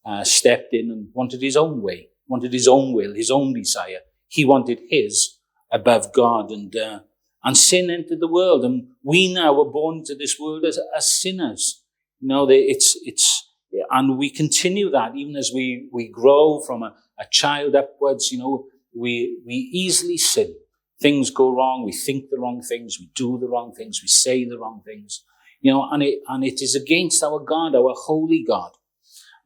uh, 0.05 0.25
stepped 0.25 0.75
in 0.75 0.91
and 0.91 1.09
wanted 1.15 1.43
his 1.43 1.57
own 1.57 1.81
way, 1.81 2.09
wanted 2.27 2.53
his 2.53 2.67
own 2.67 2.93
will, 2.93 3.15
his 3.15 3.31
own 3.31 3.55
desire. 3.55 4.01
He 4.27 4.45
wanted 4.45 4.81
his 4.89 5.39
above 5.71 6.13
God 6.13 6.51
and, 6.51 6.75
uh, 6.75 7.01
and 7.45 7.57
sin 7.57 7.89
entered 7.89 8.19
the 8.19 8.27
world. 8.27 8.65
And 8.65 8.89
we 9.05 9.33
now 9.33 9.53
were 9.53 9.71
born 9.71 9.99
into 9.99 10.17
this 10.17 10.37
world 10.41 10.65
as, 10.65 10.81
as 10.97 11.09
sinners. 11.09 11.85
You 12.21 12.27
know, 12.27 12.49
it's, 12.51 12.99
it's, 13.05 13.49
and 13.93 14.19
we 14.19 14.29
continue 14.29 14.91
that 14.91 15.15
even 15.15 15.37
as 15.37 15.53
we, 15.55 15.89
we 15.93 16.09
grow 16.09 16.61
from 16.67 16.83
a, 16.83 16.97
a 17.17 17.27
child 17.31 17.77
upwards, 17.77 18.33
you 18.33 18.39
know, 18.39 18.67
we, 18.93 19.39
we 19.47 19.55
easily 19.55 20.19
sin. 20.19 20.53
Things 21.01 21.31
go 21.31 21.55
wrong. 21.55 21.85
We 21.85 21.93
think 21.93 22.31
the 22.31 22.39
wrong 22.39 22.63
things. 22.63 22.99
We 22.99 23.11
do 23.15 23.39
the 23.39 23.49
wrong 23.49 23.75
things. 23.75 24.01
We 24.03 24.09
say 24.09 24.45
the 24.45 24.59
wrong 24.59 24.83
things. 24.85 25.23
You 25.61 25.73
know, 25.73 25.89
and 25.91 26.03
it, 26.03 26.21
and 26.29 26.45
it 26.45 26.63
is 26.63 26.75
against 26.75 27.23
our 27.23 27.41
God, 27.41 27.75
our 27.75 27.95
holy 27.97 28.45
God. 28.47 28.73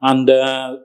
And, 0.00 0.28
uh, 0.28 0.76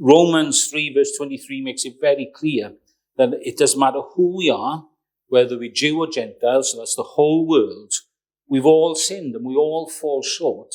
Romans 0.00 0.66
3 0.66 0.94
verse 0.94 1.12
23 1.16 1.62
makes 1.62 1.84
it 1.84 1.94
very 2.00 2.30
clear 2.34 2.72
that 3.16 3.34
it 3.42 3.56
doesn't 3.58 3.78
matter 3.78 4.00
who 4.14 4.36
we 4.36 4.50
are, 4.50 4.86
whether 5.28 5.58
we're 5.58 5.70
Jew 5.72 6.00
or 6.00 6.08
Gentile, 6.08 6.62
so 6.62 6.78
that's 6.78 6.96
the 6.96 7.02
whole 7.02 7.46
world, 7.46 7.92
we've 8.48 8.66
all 8.66 8.94
sinned 8.94 9.34
and 9.34 9.44
we 9.44 9.54
all 9.54 9.88
fall 9.88 10.22
short 10.22 10.74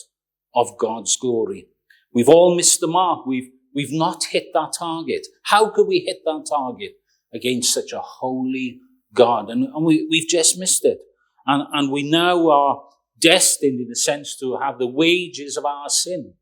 of 0.56 0.78
God's 0.78 1.18
glory. 1.18 1.68
We've 2.14 2.30
all 2.30 2.56
missed 2.56 2.80
the 2.80 2.88
mark. 2.88 3.26
We've, 3.26 3.50
we've 3.76 3.92
not 3.92 4.24
hit 4.26 4.48
that 4.54 4.74
target. 4.78 5.28
How 5.44 5.70
could 5.70 5.88
we 5.88 6.00
hit 6.00 6.20
that 6.26 6.46
target 6.50 6.94
against 7.34 7.74
such 7.74 7.92
a 7.92 8.00
holy 8.00 8.80
God? 9.18 9.50
And, 9.50 9.66
and 9.66 9.86
we, 9.86 10.08
we've 10.10 10.30
just 10.30 10.58
missed 10.58 10.86
it. 10.86 11.00
And, 11.46 11.64
and 11.74 11.92
we 11.92 12.10
now 12.10 12.50
are 12.50 12.84
destined, 13.20 13.82
in 13.82 13.92
a 13.92 13.96
sense, 13.96 14.38
to 14.38 14.58
have 14.58 14.78
the 14.78 14.88
wages 14.88 15.58
of 15.58 15.66
our 15.66 15.90
sin, 15.90 16.36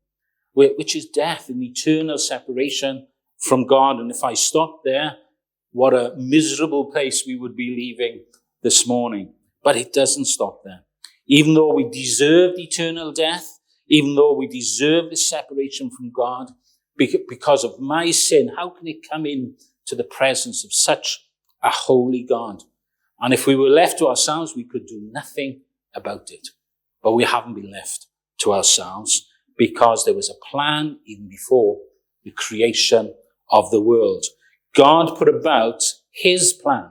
which 0.52 0.94
is 0.94 1.06
death 1.06 1.48
and 1.48 1.62
eternal 1.62 2.18
separation 2.18 3.08
from 3.38 3.66
God. 3.66 3.96
And 3.96 4.10
if 4.10 4.22
I 4.22 4.34
stop 4.34 4.82
there, 4.84 5.16
what 5.72 5.94
a 5.94 6.14
miserable 6.16 6.90
place 6.90 7.24
we 7.26 7.36
would 7.36 7.56
be 7.56 7.74
leaving 7.76 8.24
this 8.62 8.86
morning. 8.86 9.34
But 9.62 9.76
it 9.76 9.92
doesn't 9.92 10.26
stop 10.26 10.62
there. 10.64 10.80
Even 11.26 11.54
though 11.54 11.74
we 11.74 11.88
deserved 11.88 12.58
eternal 12.58 13.12
death, 13.12 13.58
even 13.88 14.14
though 14.14 14.34
we 14.34 14.46
deserve 14.46 15.10
the 15.10 15.16
separation 15.16 15.90
from 15.90 16.10
God 16.10 16.52
because 16.96 17.64
of 17.64 17.78
my 17.78 18.10
sin, 18.10 18.52
how 18.56 18.70
can 18.70 18.86
it 18.86 19.08
come 19.10 19.26
in 19.26 19.54
to 19.86 19.94
the 19.94 20.04
presence 20.04 20.64
of 20.64 20.72
such 20.72 21.25
a 21.66 21.70
holy 21.70 22.22
God? 22.22 22.62
And 23.20 23.32
if 23.34 23.46
we 23.46 23.56
were 23.56 23.68
left 23.68 23.98
to 23.98 24.08
ourselves, 24.08 24.54
we 24.54 24.64
could 24.64 24.86
do 24.86 25.08
nothing 25.12 25.62
about 25.94 26.30
it. 26.30 26.48
But 27.02 27.12
we 27.12 27.24
haven't 27.24 27.54
been 27.54 27.70
left 27.70 28.06
to 28.40 28.52
ourselves 28.52 29.28
because 29.56 30.04
there 30.04 30.14
was 30.14 30.30
a 30.30 30.50
plan 30.50 30.98
even 31.06 31.28
before 31.28 31.78
the 32.24 32.30
creation 32.30 33.14
of 33.50 33.70
the 33.70 33.80
world. 33.80 34.24
God 34.74 35.16
put 35.16 35.28
about 35.28 35.82
his 36.10 36.52
plan 36.52 36.90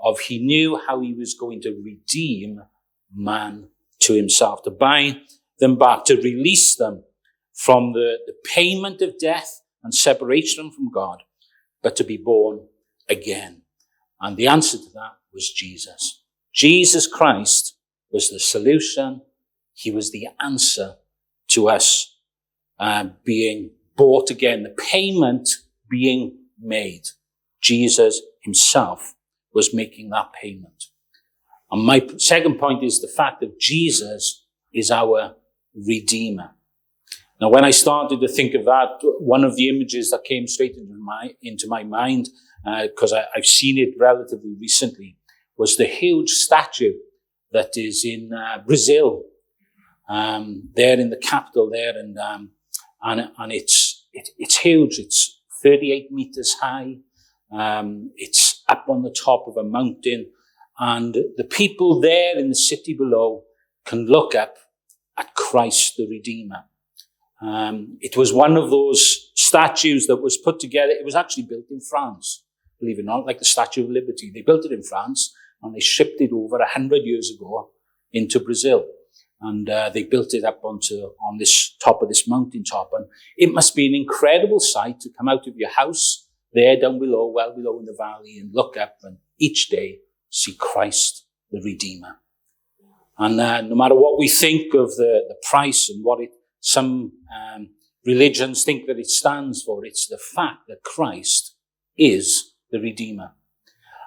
of 0.00 0.18
he 0.20 0.38
knew 0.38 0.80
how 0.86 1.00
he 1.00 1.14
was 1.14 1.34
going 1.34 1.60
to 1.62 1.80
redeem 1.84 2.62
man 3.14 3.68
to 4.00 4.14
himself, 4.14 4.62
to 4.62 4.70
buy 4.70 5.20
them 5.58 5.76
back, 5.76 6.04
to 6.06 6.16
release 6.16 6.74
them 6.76 7.04
from 7.52 7.92
the, 7.92 8.18
the 8.26 8.34
payment 8.54 9.02
of 9.02 9.18
death 9.18 9.60
and 9.84 9.94
separation 9.94 10.70
from 10.70 10.90
God, 10.90 11.22
but 11.82 11.96
to 11.96 12.04
be 12.04 12.16
born 12.16 12.66
again. 13.08 13.62
And 14.20 14.36
the 14.36 14.46
answer 14.46 14.78
to 14.78 14.90
that 14.94 15.12
was 15.32 15.50
Jesus. 15.50 16.22
Jesus 16.52 17.06
Christ 17.06 17.76
was 18.10 18.30
the 18.30 18.38
solution. 18.38 19.22
He 19.72 19.90
was 19.90 20.10
the 20.10 20.28
answer 20.40 20.96
to 21.48 21.68
us 21.68 22.16
uh, 22.78 23.08
being 23.24 23.70
bought 23.96 24.30
again, 24.30 24.62
the 24.62 24.70
payment 24.70 25.48
being 25.88 26.38
made. 26.58 27.08
Jesus 27.60 28.20
himself 28.42 29.14
was 29.52 29.74
making 29.74 30.10
that 30.10 30.32
payment. 30.32 30.84
And 31.70 31.84
my 31.84 32.06
second 32.16 32.58
point 32.58 32.82
is 32.82 33.00
the 33.00 33.08
fact 33.08 33.40
that 33.40 33.60
Jesus 33.60 34.44
is 34.72 34.90
our 34.90 35.36
Redeemer. 35.74 36.50
Now, 37.40 37.48
when 37.48 37.64
I 37.64 37.70
started 37.70 38.20
to 38.20 38.28
think 38.28 38.54
of 38.54 38.64
that, 38.64 38.98
one 39.02 39.44
of 39.44 39.56
the 39.56 39.68
images 39.68 40.10
that 40.10 40.24
came 40.24 40.46
straight 40.46 40.76
into 40.76 40.94
my, 40.94 41.30
into 41.42 41.66
my 41.68 41.84
mind, 41.84 42.28
because 42.64 43.12
uh, 43.12 43.24
I've 43.34 43.46
seen 43.46 43.78
it 43.78 43.94
relatively 43.98 44.54
recently, 44.58 45.16
was 45.56 45.76
the 45.76 45.86
huge 45.86 46.30
statue 46.30 46.94
that 47.52 47.70
is 47.74 48.04
in 48.04 48.32
uh, 48.32 48.62
Brazil, 48.66 49.24
um, 50.08 50.68
there 50.74 50.98
in 50.98 51.10
the 51.10 51.16
capital 51.16 51.70
there, 51.70 51.96
and 51.96 52.18
um, 52.18 52.50
and 53.02 53.30
and 53.38 53.52
it's 53.52 54.06
it, 54.12 54.28
it's 54.38 54.58
huge. 54.58 54.98
It's 54.98 55.40
38 55.62 56.10
meters 56.10 56.56
high. 56.60 56.96
Um, 57.52 58.10
it's 58.16 58.62
up 58.68 58.86
on 58.88 59.02
the 59.02 59.14
top 59.24 59.46
of 59.46 59.56
a 59.56 59.64
mountain, 59.64 60.30
and 60.78 61.14
the 61.36 61.44
people 61.44 62.00
there 62.00 62.38
in 62.38 62.48
the 62.48 62.54
city 62.54 62.94
below 62.94 63.44
can 63.84 64.06
look 64.06 64.34
up 64.34 64.56
at 65.16 65.34
Christ 65.34 65.96
the 65.96 66.08
Redeemer. 66.08 66.64
Um, 67.42 67.98
it 68.00 68.16
was 68.16 68.32
one 68.32 68.56
of 68.56 68.70
those 68.70 69.30
statues 69.34 70.06
that 70.06 70.16
was 70.16 70.36
put 70.36 70.60
together. 70.60 70.92
It 70.92 71.04
was 71.04 71.14
actually 71.14 71.44
built 71.44 71.70
in 71.70 71.80
France, 71.80 72.44
believe 72.80 72.98
it 72.98 73.02
or 73.02 73.04
not, 73.04 73.26
like 73.26 73.38
the 73.38 73.44
Statue 73.44 73.84
of 73.84 73.90
Liberty. 73.90 74.30
They 74.32 74.42
built 74.42 74.64
it 74.64 74.72
in 74.72 74.82
France 74.82 75.34
and 75.62 75.74
they 75.74 75.80
shipped 75.80 76.20
it 76.20 76.32
over 76.32 76.56
a 76.58 76.68
hundred 76.68 77.02
years 77.04 77.30
ago 77.30 77.70
into 78.12 78.40
Brazil. 78.40 78.86
And 79.42 79.70
uh, 79.70 79.90
they 79.90 80.02
built 80.02 80.34
it 80.34 80.44
up 80.44 80.60
onto 80.64 80.94
on 80.94 81.38
this 81.38 81.74
top 81.82 82.02
of 82.02 82.08
this 82.08 82.28
mountain 82.28 82.62
top, 82.62 82.90
and 82.92 83.06
it 83.38 83.54
must 83.54 83.74
be 83.74 83.86
an 83.86 83.94
incredible 83.94 84.60
sight 84.60 85.00
to 85.00 85.10
come 85.16 85.28
out 85.28 85.46
of 85.46 85.56
your 85.56 85.70
house 85.70 86.26
there 86.52 86.78
down 86.78 86.98
below, 86.98 87.26
well 87.34 87.54
below 87.54 87.78
in 87.78 87.86
the 87.86 87.96
valley, 87.96 88.38
and 88.38 88.54
look 88.54 88.76
up 88.76 88.96
and 89.02 89.16
each 89.38 89.68
day 89.68 90.00
see 90.28 90.54
Christ 90.54 91.26
the 91.50 91.60
Redeemer. 91.62 92.18
And 93.18 93.40
uh, 93.40 93.60
no 93.62 93.74
matter 93.74 93.94
what 93.94 94.18
we 94.18 94.28
think 94.28 94.74
of 94.74 94.96
the, 94.96 95.24
the 95.28 95.36
price 95.48 95.90
and 95.90 96.04
what 96.04 96.20
it, 96.20 96.30
some 96.60 97.12
um, 97.34 97.70
religions 98.04 98.64
think 98.64 98.86
that 98.86 98.98
it 98.98 99.08
stands 99.08 99.62
for, 99.62 99.84
it's 99.84 100.06
the 100.06 100.18
fact 100.18 100.68
that 100.68 100.82
Christ 100.82 101.56
is 101.98 102.49
the 102.70 102.80
Redeemer. 102.80 103.32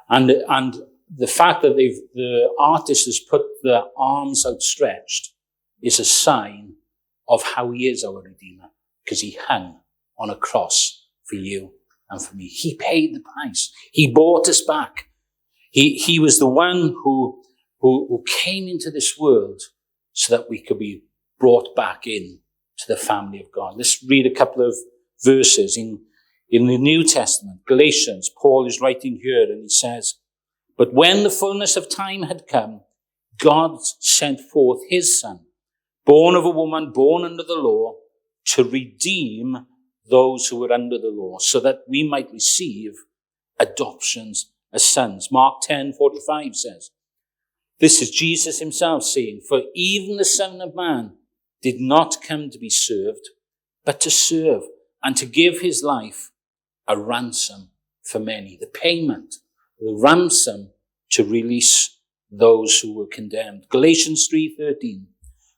And, 0.10 0.30
and 0.30 0.76
the 1.16 1.28
fact 1.28 1.62
that 1.62 1.76
the 1.76 2.50
artist 2.60 3.06
has 3.06 3.20
put 3.20 3.42
the 3.62 3.84
arms 3.98 4.46
outstretched 4.46 5.34
is 5.82 6.00
a 6.00 6.06
sign 6.06 6.74
of 7.28 7.44
how 7.44 7.72
he 7.72 7.88
is 7.88 8.04
our 8.04 8.22
Redeemer, 8.22 8.70
because 9.04 9.22
he 9.22 9.38
hung 9.48 9.80
on 10.18 10.30
a 10.30 10.36
cross 10.36 11.08
for 11.26 11.36
you 11.36 11.74
and 12.10 12.22
for 12.22 12.36
me. 12.36 12.48
He 12.48 12.76
paid 12.76 13.16
the 13.16 13.22
price. 13.22 13.72
He 13.92 14.12
bought 14.12 14.48
us 14.48 14.62
back. 14.62 15.10
He, 15.72 15.96
he 15.98 16.20
was 16.20 16.38
the 16.38 16.50
one 16.50 16.96
who, 17.04 17.42
who, 17.80 18.08
who 18.08 18.24
came 18.28 18.68
into 18.68 18.92
this 18.92 19.18
world 19.18 19.62
so 20.12 20.36
that 20.36 20.50
we 20.50 20.62
could 20.62 20.80
be 20.80 21.04
brought 21.40 21.76
back 21.76 22.06
in 22.06 22.40
to 22.78 22.86
the 22.88 22.98
family 22.98 23.40
of 23.40 23.52
God. 23.52 23.76
Let's 23.78 24.04
read 24.08 24.26
a 24.26 24.36
couple 24.36 24.66
of 24.66 24.76
verses 25.24 25.78
in, 25.78 26.00
in 26.54 26.68
the 26.68 26.78
New 26.78 27.04
Testament. 27.04 27.62
Galatians, 27.66 28.30
Paul 28.40 28.68
is 28.68 28.80
writing 28.80 29.20
here 29.24 29.42
and 29.42 29.64
he 29.64 29.70
says, 29.70 30.20
but 30.78 30.94
when 30.94 31.24
the 31.24 31.32
fullness 31.32 31.76
of 31.76 31.90
time 31.90 32.24
had 32.24 32.48
come, 32.48 32.82
God 33.40 33.80
sent 34.00 34.40
forth 34.40 34.82
his 34.88 35.20
son, 35.20 35.40
born 36.06 36.36
of 36.36 36.46
a 36.46 36.52
woman, 36.52 36.92
born 36.94 37.24
under 37.24 37.42
the 37.42 37.56
law, 37.56 37.96
to 38.50 38.64
redeem 38.64 39.66
those 40.08 40.48
who 40.48 40.60
were 40.60 40.72
under 40.72 41.00
the 41.00 41.10
law, 41.12 41.40
so 41.40 41.60
that 41.60 41.80
we 41.90 42.08
might 42.08 42.32
receive 42.32 42.92
adoptions 43.60 44.52
as 44.72 44.86
sons. 44.86 45.30
Mark 45.32 45.56
10, 45.64 45.94
45 45.94 46.56
says, 46.56 46.92
this 47.80 48.00
is 48.00 48.12
Jesus 48.12 48.60
himself 48.60 49.04
saying, 49.04 49.42
For 49.50 49.64
even 49.74 50.18
the 50.18 50.26
Son 50.26 50.62
of 50.62 50.76
Man 50.76 51.18
did 51.64 51.80
not 51.80 52.22
come 52.22 52.52
to 52.52 52.60
be 52.60 52.70
served, 52.70 53.28
but 53.84 54.00
to 54.02 54.12
serve 54.12 54.62
and 55.04 55.18
to 55.18 55.26
give 55.26 55.62
his 55.62 55.82
life 55.82 56.30
a 56.88 56.98
ransom 56.98 57.70
for 58.04 58.20
many. 58.20 58.58
The 58.60 58.68
payment 58.68 59.36
the 59.80 60.00
ransom 60.02 60.72
to 61.12 61.24
release 61.24 62.00
those 62.32 62.80
who 62.80 62.94
were 62.94 63.08
condemned. 63.08 63.68
Galatians 63.70 64.28
3:13. 64.28 65.08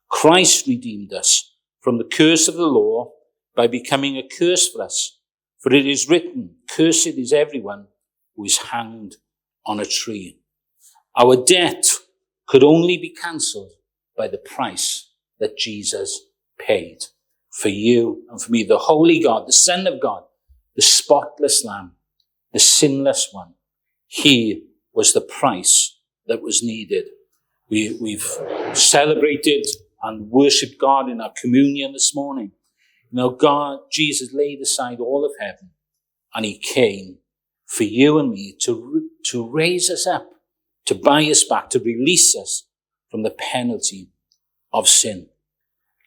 Christ 0.09 0.67
redeemed 0.67 1.13
us 1.13 1.55
from 1.81 1.97
the 1.97 2.03
curse 2.03 2.47
of 2.47 2.55
the 2.55 2.67
law 2.67 3.13
by 3.55 3.67
becoming 3.67 4.17
a 4.17 4.27
curse 4.27 4.67
for 4.69 4.81
us. 4.81 5.19
For 5.59 5.73
it 5.73 5.85
is 5.85 6.09
written, 6.09 6.57
cursed 6.67 7.07
is 7.07 7.33
everyone 7.33 7.87
who 8.35 8.45
is 8.45 8.57
hanged 8.57 9.17
on 9.65 9.79
a 9.79 9.85
tree. 9.85 10.39
Our 11.17 11.35
debt 11.35 11.85
could 12.47 12.63
only 12.63 12.97
be 12.97 13.09
cancelled 13.09 13.73
by 14.17 14.27
the 14.27 14.37
price 14.37 15.11
that 15.39 15.57
Jesus 15.57 16.21
paid 16.57 17.05
for 17.51 17.69
you 17.69 18.25
and 18.29 18.41
for 18.41 18.51
me, 18.51 18.63
the 18.63 18.77
holy 18.77 19.19
God, 19.21 19.47
the 19.47 19.53
Son 19.53 19.87
of 19.87 20.01
God, 20.01 20.23
the 20.75 20.81
spotless 20.81 21.63
Lamb, 21.63 21.93
the 22.53 22.59
sinless 22.59 23.29
one. 23.31 23.53
He 24.07 24.67
was 24.93 25.13
the 25.13 25.21
price 25.21 25.99
that 26.27 26.41
was 26.41 26.63
needed. 26.63 27.05
We, 27.69 27.97
we've 27.99 28.37
celebrated 28.73 29.65
and 30.03 30.29
worshipped 30.29 30.79
God 30.79 31.09
in 31.09 31.19
our 31.21 31.33
communion 31.39 31.93
this 31.93 32.13
morning. 32.13 32.51
You 33.11 33.17
know, 33.17 33.29
God, 33.31 33.79
Jesus 33.91 34.33
laid 34.33 34.61
aside 34.61 34.99
all 34.99 35.25
of 35.25 35.31
heaven 35.39 35.71
and 36.33 36.45
he 36.45 36.57
came 36.57 37.19
for 37.65 37.83
you 37.83 38.19
and 38.19 38.29
me 38.29 38.55
to, 38.61 39.09
to 39.25 39.49
raise 39.49 39.89
us 39.89 40.05
up, 40.05 40.29
to 40.85 40.95
buy 40.95 41.23
us 41.23 41.43
back, 41.43 41.69
to 41.71 41.79
release 41.79 42.35
us 42.35 42.67
from 43.09 43.23
the 43.23 43.31
penalty 43.31 44.09
of 44.71 44.87
sin. 44.87 45.29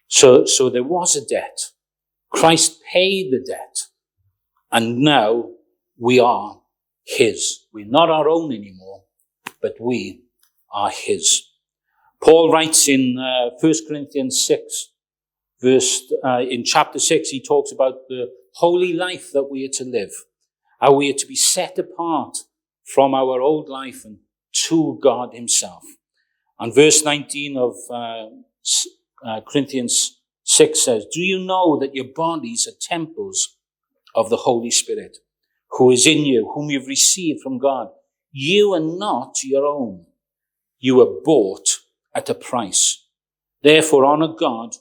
So, 0.08 0.44
so 0.44 0.70
there 0.70 0.84
was 0.84 1.16
a 1.16 1.24
debt. 1.24 1.58
Christ 2.30 2.80
paid 2.92 3.32
the 3.32 3.44
debt. 3.44 3.87
And 4.70 4.98
now 4.98 5.50
we 5.98 6.20
are 6.20 6.60
his. 7.04 7.66
We're 7.72 7.86
not 7.86 8.10
our 8.10 8.28
own 8.28 8.52
anymore, 8.52 9.04
but 9.62 9.74
we 9.80 10.24
are 10.72 10.90
his. 10.90 11.44
Paul 12.22 12.52
writes 12.52 12.88
in 12.88 13.16
uh, 13.18 13.56
1 13.60 13.74
Corinthians 13.88 14.44
6, 14.44 14.92
verse, 15.62 16.12
uh, 16.24 16.40
in 16.40 16.64
chapter 16.64 16.98
6, 16.98 17.28
he 17.30 17.42
talks 17.42 17.72
about 17.72 18.08
the 18.08 18.30
holy 18.54 18.92
life 18.92 19.30
that 19.32 19.50
we 19.50 19.64
are 19.64 19.72
to 19.74 19.84
live, 19.84 20.12
how 20.80 20.92
we 20.92 21.10
are 21.10 21.18
to 21.18 21.26
be 21.26 21.36
set 21.36 21.78
apart 21.78 22.38
from 22.84 23.14
our 23.14 23.40
old 23.40 23.68
life 23.68 24.04
and 24.04 24.18
to 24.66 24.98
God 25.02 25.32
himself. 25.32 25.84
And 26.58 26.74
verse 26.74 27.04
19 27.04 27.56
of 27.56 27.76
uh, 27.90 28.26
uh, 29.24 29.40
Corinthians 29.48 30.20
6 30.44 30.84
says, 30.84 31.06
Do 31.12 31.20
you 31.20 31.38
know 31.38 31.78
that 31.78 31.94
your 31.94 32.06
bodies 32.14 32.66
are 32.66 32.76
temples 32.80 33.57
of 34.18 34.30
the 34.30 34.36
Holy 34.48 34.70
Spirit, 34.72 35.18
who 35.70 35.92
is 35.92 36.04
in 36.04 36.26
you, 36.26 36.50
whom 36.52 36.70
you've 36.70 36.88
received 36.88 37.40
from 37.40 37.56
God? 37.56 37.88
You 38.32 38.74
are 38.74 38.80
not 38.80 39.36
your 39.44 39.64
own. 39.64 40.06
You 40.80 40.96
were 40.96 41.20
bought 41.24 41.68
at 42.16 42.28
a 42.28 42.34
price. 42.34 43.06
Therefore, 43.62 44.04
honor 44.04 44.34
God 44.36 44.74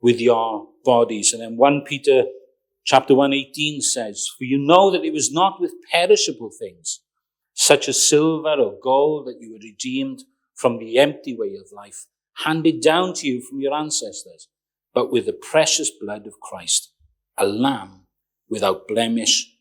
with 0.00 0.20
your 0.20 0.68
bodies. 0.84 1.32
And 1.32 1.42
then 1.42 1.56
1 1.56 1.82
Peter 1.86 2.22
chapter 2.84 3.16
118 3.16 3.80
says, 3.80 4.28
For 4.38 4.44
you 4.44 4.58
know 4.58 4.92
that 4.92 5.04
it 5.04 5.12
was 5.12 5.32
not 5.32 5.60
with 5.60 5.74
perishable 5.90 6.50
things, 6.56 7.00
such 7.54 7.88
as 7.88 8.00
silver 8.00 8.54
or 8.60 8.78
gold, 8.80 9.26
that 9.26 9.40
you 9.40 9.50
were 9.50 9.60
redeemed 9.60 10.22
from 10.54 10.78
the 10.78 10.98
empty 10.98 11.36
way 11.36 11.56
of 11.56 11.72
life, 11.72 12.06
handed 12.44 12.80
down 12.80 13.12
to 13.14 13.26
you 13.26 13.40
from 13.40 13.60
your 13.60 13.74
ancestors, 13.74 14.46
but 14.94 15.10
with 15.10 15.26
the 15.26 15.32
precious 15.32 15.90
blood 15.90 16.28
of 16.28 16.38
Christ, 16.38 16.92
a 17.36 17.44
lamb 17.44 17.97
without 18.48 18.88
blemish 18.88 19.54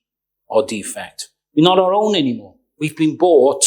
or 0.48 0.66
defect. 0.66 1.30
We're 1.56 1.64
not 1.64 1.80
our 1.80 1.94
own 1.94 2.16
anymore. 2.16 2.56
We've 2.80 2.96
been 2.96 3.18
bought 3.18 3.66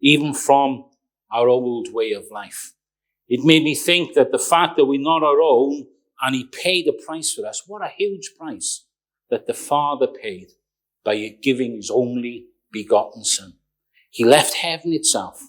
even 0.00 0.34
from 0.34 0.84
our 1.30 1.48
old 1.48 1.92
way 1.92 2.12
of 2.12 2.30
life. 2.30 2.72
It 3.28 3.44
made 3.44 3.62
me 3.62 3.74
think 3.74 4.14
that 4.14 4.32
the 4.32 4.38
fact 4.38 4.76
that 4.76 4.86
we're 4.86 5.00
not 5.00 5.22
our 5.22 5.40
own 5.40 5.86
and 6.22 6.34
he 6.34 6.44
paid 6.44 6.88
a 6.88 6.92
price 6.92 7.32
for 7.32 7.46
us, 7.46 7.64
what 7.66 7.82
a 7.82 7.92
huge 7.94 8.32
price 8.38 8.84
that 9.30 9.46
the 9.46 9.54
Father 9.54 10.06
paid 10.06 10.48
by 11.04 11.36
giving 11.42 11.76
his 11.76 11.90
only 11.90 12.46
begotten 12.72 13.24
Son. 13.24 13.54
He 14.10 14.24
left 14.24 14.54
heaven 14.54 14.92
itself 14.92 15.42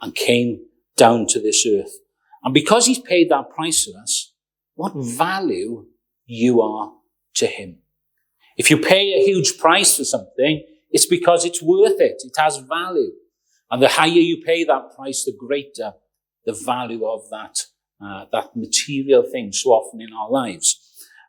and 0.00 0.14
came 0.14 0.66
down 0.96 1.26
to 1.28 1.40
this 1.40 1.66
earth. 1.66 1.98
And 2.42 2.54
because 2.54 2.86
he's 2.86 2.98
paid 2.98 3.30
that 3.30 3.50
price 3.50 3.84
for 3.84 3.98
us, 4.00 4.32
what 4.74 4.94
value 4.96 5.86
you 6.26 6.62
are 6.62 6.92
to 7.34 7.46
him. 7.46 7.78
If 8.60 8.68
you 8.68 8.76
pay 8.76 9.14
a 9.14 9.24
huge 9.24 9.56
price 9.56 9.96
for 9.96 10.04
something, 10.04 10.62
it's 10.90 11.06
because 11.06 11.46
it's 11.46 11.62
worth 11.62 11.98
it. 11.98 12.20
It 12.22 12.36
has 12.36 12.58
value. 12.58 13.12
And 13.70 13.80
the 13.80 13.88
higher 13.88 14.10
you 14.30 14.42
pay 14.44 14.64
that 14.64 14.94
price, 14.94 15.24
the 15.24 15.32
greater 15.32 15.94
the 16.44 16.52
value 16.52 17.06
of 17.06 17.22
that, 17.30 17.56
uh, 18.04 18.26
that 18.32 18.54
material 18.54 19.22
thing 19.22 19.50
so 19.52 19.70
often 19.70 20.02
in 20.02 20.12
our 20.12 20.30
lives. 20.30 20.78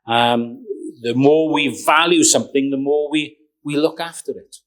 Um, 0.06 0.66
the 1.02 1.14
more 1.16 1.54
we 1.54 1.82
value 1.86 2.26
something, 2.26 2.70
the 2.70 2.84
more 2.90 3.10
we, 3.10 3.38
we 3.64 3.78
look 3.78 4.02
after 4.02 4.32
it. 4.32 4.58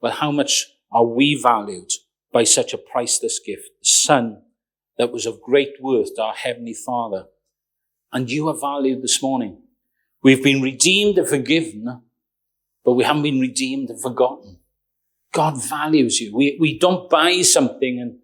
But 0.00 0.14
how 0.14 0.30
much 0.30 0.68
are 0.90 1.04
we 1.04 1.38
valued 1.50 1.90
by 2.32 2.44
such 2.44 2.72
a 2.72 2.78
priceless 2.78 3.38
gift? 3.38 3.68
The 3.82 3.88
Son 4.08 4.42
that 4.96 5.12
was 5.12 5.26
of 5.26 5.42
great 5.42 5.74
worth 5.78 6.14
to 6.14 6.22
our 6.22 6.34
Heavenly 6.34 6.74
Father. 6.74 7.26
And 8.14 8.30
you 8.30 8.48
are 8.48 8.58
valued 8.58 9.02
this 9.02 9.22
morning. 9.22 9.58
We've 10.22 10.42
been 10.42 10.62
redeemed 10.62 11.18
and 11.18 11.28
forgiven, 11.28 12.02
but 12.84 12.92
we 12.92 13.04
haven't 13.04 13.22
been 13.22 13.40
redeemed 13.40 13.90
and 13.90 14.00
forgotten. 14.00 14.60
God 15.32 15.62
values 15.62 16.20
you. 16.20 16.34
We, 16.34 16.56
we 16.60 16.78
don't 16.78 17.10
buy 17.10 17.42
something 17.42 17.98
and 18.00 18.18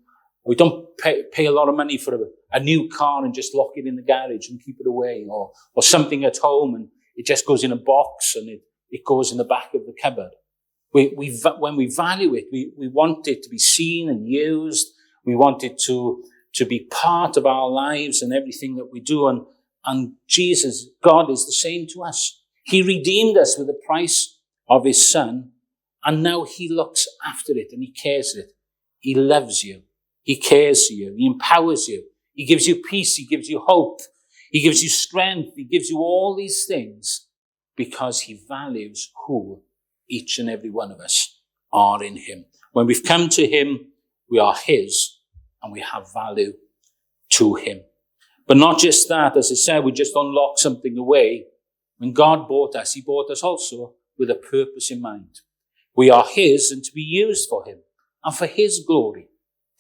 we 0.45 0.55
don't 0.55 0.97
pay, 0.99 1.25
pay 1.33 1.47
a 1.47 1.51
lot 1.51 1.69
of 1.69 1.75
money 1.75 1.99
for 1.99 2.15
a, 2.15 2.19
a, 2.53 2.61
new 2.61 2.89
car 2.89 3.25
and 3.25 3.35
just 3.35 3.55
lock 3.55 3.73
it 3.75 3.87
in 3.87 3.97
the 3.97 4.03
garage 4.03 4.49
and 4.49 4.63
keep 4.63 4.77
it 4.79 4.87
away 4.87 5.27
or, 5.29 5.53
or 5.75 5.83
something 5.83 6.25
at 6.25 6.37
home 6.39 6.75
and 6.75 6.89
it 7.17 7.27
just 7.27 7.47
goes 7.47 7.65
in 7.65 7.73
a 7.73 7.77
box 7.77 8.37
and 8.37 8.49
it, 8.49 8.61
it 8.91 9.05
goes 9.05 9.33
in 9.33 9.39
the 9.39 9.45
back 9.45 9.75
of 9.75 9.87
the 9.87 9.95
cupboard. 10.01 10.31
We, 10.93 11.13
we, 11.17 11.41
when 11.59 11.77
we 11.77 11.91
value 11.91 12.35
it, 12.35 12.47
we, 12.53 12.73
we 12.79 12.89
want 12.89 13.27
it 13.27 13.43
to 13.43 13.51
be 13.51 13.59
seen 13.59 14.09
and 14.09 14.27
used. 14.27 14.89
We 15.25 15.35
want 15.35 15.65
it 15.65 15.79
to, 15.87 16.23
to 16.55 16.65
be 16.65 16.89
part 16.91 17.37
of 17.37 17.45
our 17.45 17.69
lives 17.69 18.23
and 18.23 18.33
everything 18.33 18.77
that 18.77 18.91
we 18.93 19.01
do. 19.01 19.29
And, 19.29 19.43
and 19.85 20.15
Jesus, 20.27 20.87
God 21.03 21.31
is 21.31 21.47
the 21.47 21.53
same 21.53 21.87
to 21.95 22.03
us. 22.03 22.43
He 22.65 22.83
redeemed 22.83 23.39
us 23.39 23.57
with 23.57 23.67
the 23.67 23.81
price 23.87 24.39
of 24.69 24.85
his 24.85 25.11
son. 25.11 25.53
And 26.05 26.23
now 26.23 26.45
he 26.45 26.69
looks 26.69 27.07
after 27.27 27.53
it 27.53 27.69
and 27.73 27.83
he 27.83 27.91
cares 27.91 28.35
it. 28.37 28.53
He 28.99 29.15
loves 29.15 29.65
you. 29.65 29.83
He 30.23 30.37
cares 30.37 30.87
for 30.87 30.93
you. 30.93 31.15
He 31.17 31.27
empowers 31.27 31.89
you. 31.89 32.05
He 32.35 32.45
gives 32.45 32.67
you 32.69 32.77
peace. 32.77 33.17
He 33.17 33.25
gives 33.25 33.49
you 33.49 33.61
hope. 33.67 34.01
He 34.51 34.61
gives 34.63 34.83
you 34.83 34.89
strength. 34.89 35.55
He 35.57 35.65
gives 35.65 35.89
you 35.89 35.99
all 35.99 36.37
these 36.37 36.67
things 36.67 37.27
because 37.77 38.21
he 38.21 38.41
values 38.49 39.11
who 39.27 39.63
each 40.09 40.39
and 40.39 40.51
every 40.51 40.71
one 40.71 40.91
of 40.91 41.01
us 41.01 41.41
are 41.73 42.03
in 42.03 42.17
him. 42.17 42.45
When 42.73 42.87
we've 42.87 43.05
come 43.05 43.29
to 43.31 43.47
him, 43.47 43.93
we 44.31 44.39
are 44.39 44.55
his 44.55 45.19
and 45.63 45.73
we 45.73 45.81
have 45.81 46.13
value 46.13 46.53
to 47.31 47.55
him. 47.55 47.81
But 48.49 48.57
not 48.57 48.79
just 48.79 49.09
that, 49.11 49.37
as 49.37 49.53
I 49.53 49.57
said, 49.57 49.85
we 49.85 49.93
just 49.93 50.17
unlock 50.17 50.59
something 50.59 50.97
away. 50.97 51.45
When 51.99 52.15
God 52.15 52.49
bought 52.49 52.75
us, 52.75 52.95
he 52.95 53.03
bought 53.03 53.31
us 53.31 53.43
also 53.43 53.95
with 54.19 54.31
a 54.31 54.35
purpose 54.35 54.91
in 54.91 55.03
mind. 55.03 55.41
We 55.95 56.11
are 56.11 56.25
his 56.27 56.71
and 56.71 56.83
to 56.83 56.93
be 56.93 57.03
used 57.03 57.49
for 57.49 57.65
him 57.67 57.81
and 58.25 58.35
for 58.35 58.47
his 58.47 58.83
glory, 58.87 59.29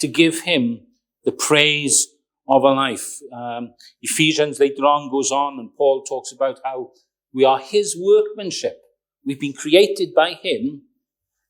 to 0.01 0.07
give 0.07 0.43
him 0.43 0.81
the 1.25 1.33
praise 1.33 2.09
of 2.47 2.63
a 2.63 2.69
life. 2.69 3.21
Um, 3.33 3.73
Ephesians 4.03 4.61
later 4.61 4.85
on 4.85 5.11
goes 5.11 5.31
on 5.33 5.59
and 5.59 5.75
Paul 5.75 6.03
talks 6.03 6.31
about 6.31 6.61
how 6.63 6.91
we 7.33 7.45
are 7.45 7.61
his 7.61 7.97
workmanship. 7.99 8.83
We've 9.25 9.41
been 9.41 9.55
created 9.55 10.15
by 10.15 10.35
him 10.35 10.83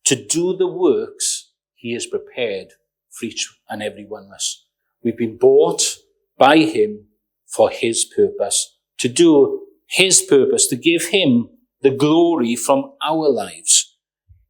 to 0.04 0.14
do 0.14 0.57
the 0.57 0.68
works 0.68 1.50
he 1.74 1.94
has 1.94 2.07
prepared 2.07 2.68
for 3.11 3.26
each 3.26 3.48
and 3.68 3.83
every 3.83 4.04
one 4.04 4.26
of 4.26 4.33
us. 4.33 4.66
We've 5.02 5.16
been 5.18 5.37
bought 5.37 5.96
by 6.37 6.59
him 6.59 7.08
for 7.48 7.70
his 7.70 8.04
purpose, 8.04 8.78
to 8.98 9.08
do 9.08 9.66
his 9.88 10.22
purpose, 10.22 10.66
to 10.68 10.76
give 10.76 11.06
him 11.08 11.48
the 11.82 11.90
glory 11.90 12.56
from 12.56 12.92
our 13.02 13.28
lives. 13.28 13.96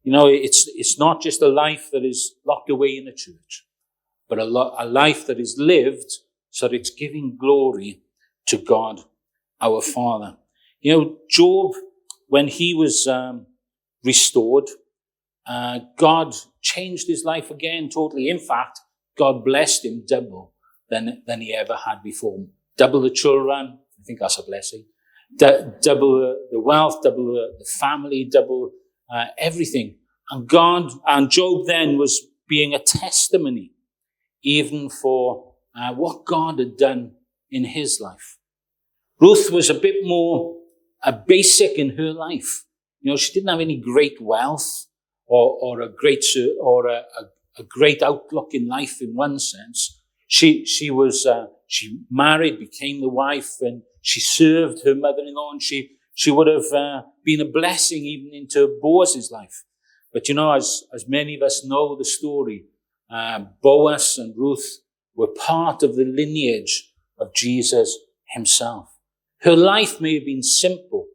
You 0.03 0.11
know, 0.11 0.27
it's, 0.27 0.67
it's 0.75 0.97
not 0.97 1.21
just 1.21 1.41
a 1.41 1.47
life 1.47 1.89
that 1.91 2.03
is 2.03 2.35
locked 2.45 2.69
away 2.69 2.97
in 2.97 3.07
a 3.07 3.13
church, 3.13 3.65
but 4.27 4.39
a, 4.39 4.43
lo- 4.45 4.75
a 4.77 4.85
life 4.85 5.27
that 5.27 5.39
is 5.39 5.55
lived 5.57 6.11
so 6.49 6.67
that 6.67 6.75
it's 6.75 6.89
giving 6.89 7.37
glory 7.39 8.01
to 8.47 8.57
God, 8.57 9.01
our 9.61 9.81
Father. 9.81 10.37
You 10.81 10.97
know, 10.97 11.17
Job, 11.29 11.73
when 12.27 12.47
he 12.47 12.73
was 12.73 13.07
um, 13.07 13.45
restored, 14.03 14.69
uh, 15.45 15.79
God 15.97 16.35
changed 16.61 17.07
his 17.07 17.23
life 17.23 17.51
again 17.51 17.89
totally. 17.89 18.29
In 18.29 18.39
fact, 18.39 18.79
God 19.17 19.43
blessed 19.43 19.85
him 19.85 20.03
double 20.07 20.53
than, 20.89 21.23
than 21.27 21.41
he 21.41 21.53
ever 21.53 21.75
had 21.75 22.01
before. 22.03 22.45
Double 22.79 23.01
the 23.01 23.11
children. 23.11 23.77
I 23.99 24.03
think 24.05 24.19
that's 24.19 24.39
a 24.39 24.43
blessing. 24.43 24.85
D- 25.37 25.65
double 25.81 26.13
the 26.53 26.61
wealth, 26.61 26.97
double 27.03 27.33
the 27.59 27.65
family, 27.79 28.27
double 28.31 28.71
uh, 29.13 29.25
everything. 29.37 29.97
And 30.31 30.47
God, 30.47 30.91
and 31.05 31.29
Job 31.29 31.67
then 31.67 31.97
was 31.97 32.13
being 32.47 32.73
a 32.73 32.79
testimony 32.79 33.73
even 34.43 34.89
for 34.89 35.53
uh, 35.79 35.93
what 35.93 36.25
God 36.25 36.59
had 36.59 36.77
done 36.77 37.11
in 37.51 37.65
his 37.65 37.99
life. 38.01 38.37
Ruth 39.19 39.51
was 39.51 39.69
a 39.69 39.73
bit 39.73 39.97
more 40.03 40.55
uh, 41.03 41.11
basic 41.11 41.77
in 41.77 41.97
her 41.97 42.13
life. 42.13 42.63
You 43.01 43.11
know, 43.11 43.17
she 43.17 43.33
didn't 43.33 43.49
have 43.49 43.59
any 43.59 43.77
great 43.77 44.17
wealth 44.21 44.87
or, 45.27 45.57
or 45.61 45.81
a 45.81 45.89
great, 45.89 46.23
or 46.61 46.87
a, 46.87 47.03
a, 47.19 47.23
a 47.59 47.63
great 47.63 48.01
outlook 48.01 48.49
in 48.53 48.67
life 48.67 49.01
in 49.01 49.15
one 49.15 49.39
sense. 49.39 49.98
She, 50.31 50.63
she 50.63 50.91
was, 50.91 51.25
uh, 51.25 51.47
she 51.65 52.03
married, 52.11 52.59
became 52.59 53.01
the 53.01 53.09
wife, 53.09 53.53
and 53.61 53.81
she 54.03 54.19
served 54.19 54.85
her 54.85 54.93
mother-in-law, 54.93 55.53
and 55.53 55.61
she, 55.61 55.97
she 56.13 56.29
would 56.29 56.45
have 56.45 56.71
uh, 56.71 57.01
been 57.25 57.41
a 57.41 57.45
blessing 57.45 58.03
even 58.05 58.31
into 58.31 58.77
Boaz's 58.79 59.31
life. 59.31 59.63
But 60.13 60.29
you 60.29 60.35
know, 60.35 60.51
as, 60.53 60.83
as 60.93 61.07
many 61.07 61.35
of 61.35 61.41
us 61.41 61.65
know 61.65 61.97
the 61.97 62.05
story, 62.05 62.65
uh, 63.11 63.45
Boaz 63.63 64.19
and 64.19 64.35
Ruth 64.37 64.81
were 65.15 65.33
part 65.35 65.81
of 65.81 65.95
the 65.95 66.05
lineage 66.05 66.93
of 67.17 67.33
Jesus 67.33 67.97
himself. 68.27 68.87
Her 69.39 69.55
life 69.55 69.99
may 69.99 70.13
have 70.13 70.25
been 70.25 70.43
simple, 70.43 71.07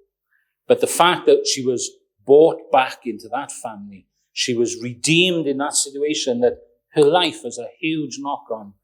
but 0.66 0.80
the 0.80 0.88
fact 0.88 1.26
that 1.26 1.46
she 1.46 1.64
was 1.64 1.88
brought 2.26 2.72
back 2.72 3.06
into 3.06 3.28
that 3.30 3.52
family, 3.52 4.08
she 4.32 4.54
was 4.54 4.82
redeemed 4.82 5.46
in 5.46 5.58
that 5.58 5.74
situation, 5.74 6.40
that 6.40 6.58
her 6.94 7.04
life 7.04 7.44
has 7.44 7.58
a 7.58 7.68
huge 7.78 8.16
knock 8.18 8.46
on 8.50 8.74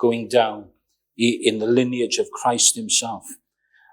going 0.00 0.28
down 0.28 0.70
in 1.16 1.58
the 1.58 1.66
lineage 1.66 2.18
of 2.18 2.30
Christ 2.30 2.76
himself. 2.76 3.26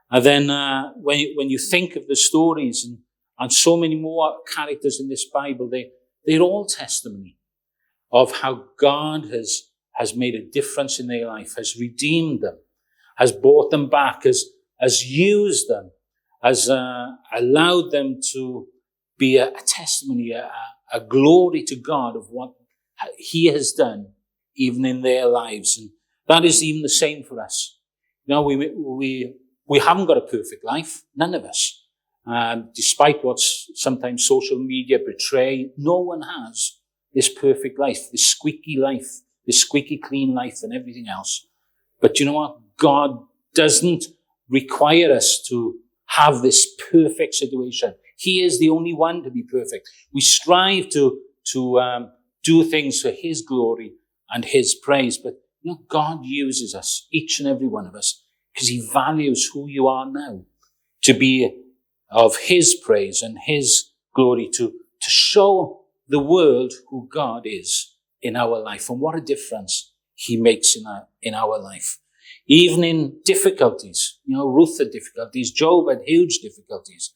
And 0.10 0.24
then 0.24 0.50
uh, 0.50 0.94
when, 0.96 1.20
you, 1.20 1.34
when 1.36 1.50
you 1.50 1.58
think 1.58 1.96
of 1.96 2.08
the 2.08 2.16
stories 2.16 2.86
and, 2.86 3.00
and 3.38 3.52
so 3.52 3.76
many 3.76 3.96
more 3.96 4.38
characters 4.56 5.00
in 5.02 5.10
this 5.10 5.26
Bible, 5.26 5.70
they, 5.70 5.92
they're 6.26 6.40
all 6.40 6.66
testimony 6.66 7.38
of 8.12 8.32
how 8.32 8.64
God 8.80 9.26
has, 9.26 9.64
has 9.96 10.16
made 10.16 10.36
a 10.36 10.50
difference 10.50 11.00
in 11.00 11.08
their 11.08 11.28
life, 11.28 11.56
has 11.58 11.76
redeemed 11.78 12.42
them, 12.42 12.58
has 13.18 13.34
brought 13.34 13.70
them 13.70 13.90
back, 13.90 14.24
has, 14.24 14.46
has 14.80 15.06
used 15.06 15.68
them, 15.68 15.92
has 16.42 16.70
uh, 16.70 17.08
allowed 17.36 17.92
them 17.92 18.20
to 18.32 18.68
be 19.18 19.36
a, 19.36 19.50
a 19.50 19.62
testimony, 19.66 20.32
a, 20.32 20.50
a 20.94 21.02
glory 21.02 21.64
to 21.64 21.76
God 21.76 22.16
of 22.16 22.28
what 22.30 22.54
He 23.18 23.48
has 23.48 23.74
done, 23.74 24.14
even 24.56 24.86
in 24.86 25.02
their 25.02 25.26
lives. 25.26 25.78
And 25.78 25.90
that 26.28 26.46
is 26.46 26.64
even 26.64 26.82
the 26.82 26.90
same 26.90 27.24
for 27.24 27.42
us. 27.42 27.78
You 28.26 28.36
know, 28.36 28.42
we, 28.42 28.56
we, 28.76 29.36
we 29.68 29.80
haven't 29.80 30.06
got 30.06 30.18
a 30.18 30.22
perfect 30.22 30.64
life. 30.64 31.04
None 31.16 31.34
of 31.34 31.44
us. 31.46 31.84
Um, 32.26 32.70
despite 32.76 33.24
what 33.24 33.40
sometimes 33.40 34.28
social 34.28 34.60
media 34.60 35.00
betray, 35.00 35.72
no 35.78 36.00
one 36.00 36.22
has 36.22 36.78
this 37.14 37.30
perfect 37.34 37.80
life, 37.80 38.12
this 38.12 38.28
squeaky 38.28 38.78
life, 38.78 39.08
this 39.46 39.62
squeaky 39.62 39.98
clean 39.98 40.36
life 40.36 40.60
and 40.62 40.74
everything 40.74 41.08
else. 41.08 41.48
But 42.02 42.20
you 42.20 42.26
know 42.26 42.34
what? 42.34 42.60
God 42.78 43.24
doesn't 43.56 44.06
require 44.50 45.12
us 45.14 45.42
to 45.48 45.76
have 46.08 46.42
this 46.42 46.68
perfect 46.92 47.36
situation. 47.36 47.96
He 48.18 48.44
is 48.44 48.60
the 48.60 48.70
only 48.70 48.94
one 48.94 49.24
to 49.24 49.32
be 49.32 49.44
perfect. 49.44 49.90
We 50.14 50.22
strive 50.22 50.90
to, 50.90 51.20
to 51.54 51.80
um, 51.80 52.12
do 52.44 52.64
things 52.64 53.02
for 53.02 53.12
His 53.12 53.42
glory 53.42 53.94
and 54.30 54.44
His 54.44 54.76
praise. 54.76 55.18
But 55.18 55.36
you 55.68 55.74
know, 55.74 55.82
God 55.90 56.20
uses 56.24 56.74
us, 56.74 57.08
each 57.12 57.42
and 57.42 57.50
every 57.50 57.68
one 57.68 57.86
of 57.86 57.94
us, 57.94 58.24
because 58.54 58.70
He 58.70 58.90
values 58.94 59.50
who 59.54 59.68
you 59.68 59.90
are 59.90 60.10
now 60.10 60.46
to 61.02 61.14
be 61.14 61.62
of 62.10 62.38
His 62.38 62.74
praise 62.74 63.22
and 63.22 63.38
His 63.38 63.92
glory, 64.16 64.50
to, 64.54 64.70
to 64.70 65.10
show 65.10 65.82
the 66.08 66.20
world 66.20 66.72
who 66.90 67.10
God 67.12 67.42
is 67.44 67.98
in 68.22 68.38
our 68.38 68.60
life 68.60 68.90
and 68.90 69.02
what 69.02 69.18
a 69.18 69.20
difference 69.20 69.92
He 70.16 70.40
makes 70.40 70.78
in 70.78 70.86
our, 70.88 71.08
in 71.22 71.34
our 71.34 71.60
life. 71.60 71.98
Even 72.48 72.86
in 72.86 73.20
difficulties, 73.26 74.20
you 74.26 74.38
know, 74.38 74.48
Ruth 74.48 74.78
had 74.80 74.92
difficulties, 74.92 75.52
Job 75.52 75.90
had 75.90 76.00
huge 76.06 76.40
difficulties. 76.40 77.14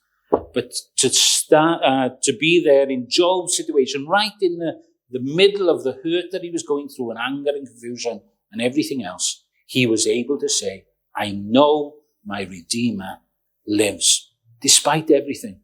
But 0.53 0.73
to 0.97 1.09
start, 1.09 1.81
uh, 1.85 2.09
to 2.23 2.33
be 2.37 2.61
there 2.61 2.89
in 2.89 3.05
Job's 3.07 3.55
situation, 3.55 4.07
right 4.07 4.33
in 4.41 4.57
the, 4.57 4.73
the 5.09 5.21
middle 5.21 5.69
of 5.69 5.85
the 5.85 5.93
hurt 6.03 6.31
that 6.33 6.41
he 6.41 6.51
was 6.51 6.63
going 6.63 6.89
through 6.89 7.11
and 7.11 7.19
anger 7.19 7.51
and 7.55 7.65
confusion 7.65 8.19
and 8.51 8.61
everything 8.61 9.03
else, 9.03 9.43
he 9.65 9.85
was 9.87 10.07
able 10.07 10.37
to 10.39 10.49
say, 10.49 10.85
I 11.15 11.31
know 11.31 11.95
my 12.25 12.43
Redeemer 12.43 13.19
lives, 13.67 14.33
despite 14.61 15.09
everything. 15.11 15.61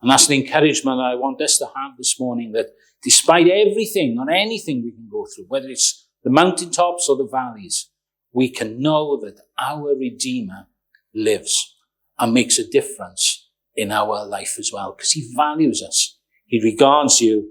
And 0.00 0.10
that's 0.10 0.28
an 0.28 0.34
encouragement 0.34 1.00
I 1.00 1.14
want 1.14 1.42
us 1.42 1.58
to 1.58 1.66
have 1.66 1.96
this 1.98 2.18
morning 2.18 2.52
that 2.52 2.68
despite 3.02 3.48
everything 3.48 4.16
and 4.18 4.30
anything 4.30 4.82
we 4.82 4.92
can 4.92 5.08
go 5.10 5.26
through, 5.26 5.46
whether 5.48 5.68
it's 5.68 6.08
the 6.24 6.30
mountaintops 6.30 7.08
or 7.08 7.16
the 7.16 7.28
valleys, 7.30 7.90
we 8.32 8.50
can 8.50 8.80
know 8.80 9.20
that 9.20 9.40
our 9.58 9.94
Redeemer 9.96 10.66
lives 11.14 11.76
and 12.18 12.32
makes 12.32 12.58
a 12.58 12.68
difference 12.68 13.50
in 13.74 13.90
our 13.90 14.24
life 14.26 14.56
as 14.58 14.70
well 14.72 14.94
because 14.96 15.12
he 15.12 15.32
values 15.34 15.82
us. 15.82 16.18
He 16.46 16.60
regards 16.62 17.20
you 17.20 17.50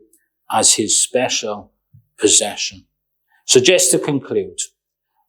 as 0.52 0.76
his 0.76 1.02
special 1.02 1.74
possession. 2.18 2.86
So 3.50 3.60
just 3.60 3.90
to 3.90 3.98
conclude, 3.98 4.60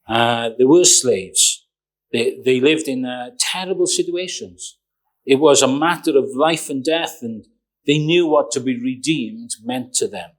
uh, 0.06 0.50
there 0.59 0.68
were 0.68 0.85
slaves. 0.85 1.66
They, 2.12 2.38
they 2.44 2.61
lived 2.61 2.87
in 2.87 3.06
uh, 3.06 3.30
terrible 3.38 3.87
situations. 3.87 4.76
It 5.24 5.37
was 5.37 5.62
a 5.62 5.66
matter 5.66 6.18
of 6.18 6.37
life 6.37 6.68
and 6.68 6.85
death, 6.85 7.20
and 7.22 7.46
they 7.87 7.96
knew 7.96 8.26
what 8.26 8.50
to 8.50 8.61
be 8.61 8.78
redeemed 8.78 9.52
meant 9.64 9.94
to 9.94 10.06
them. 10.06 10.33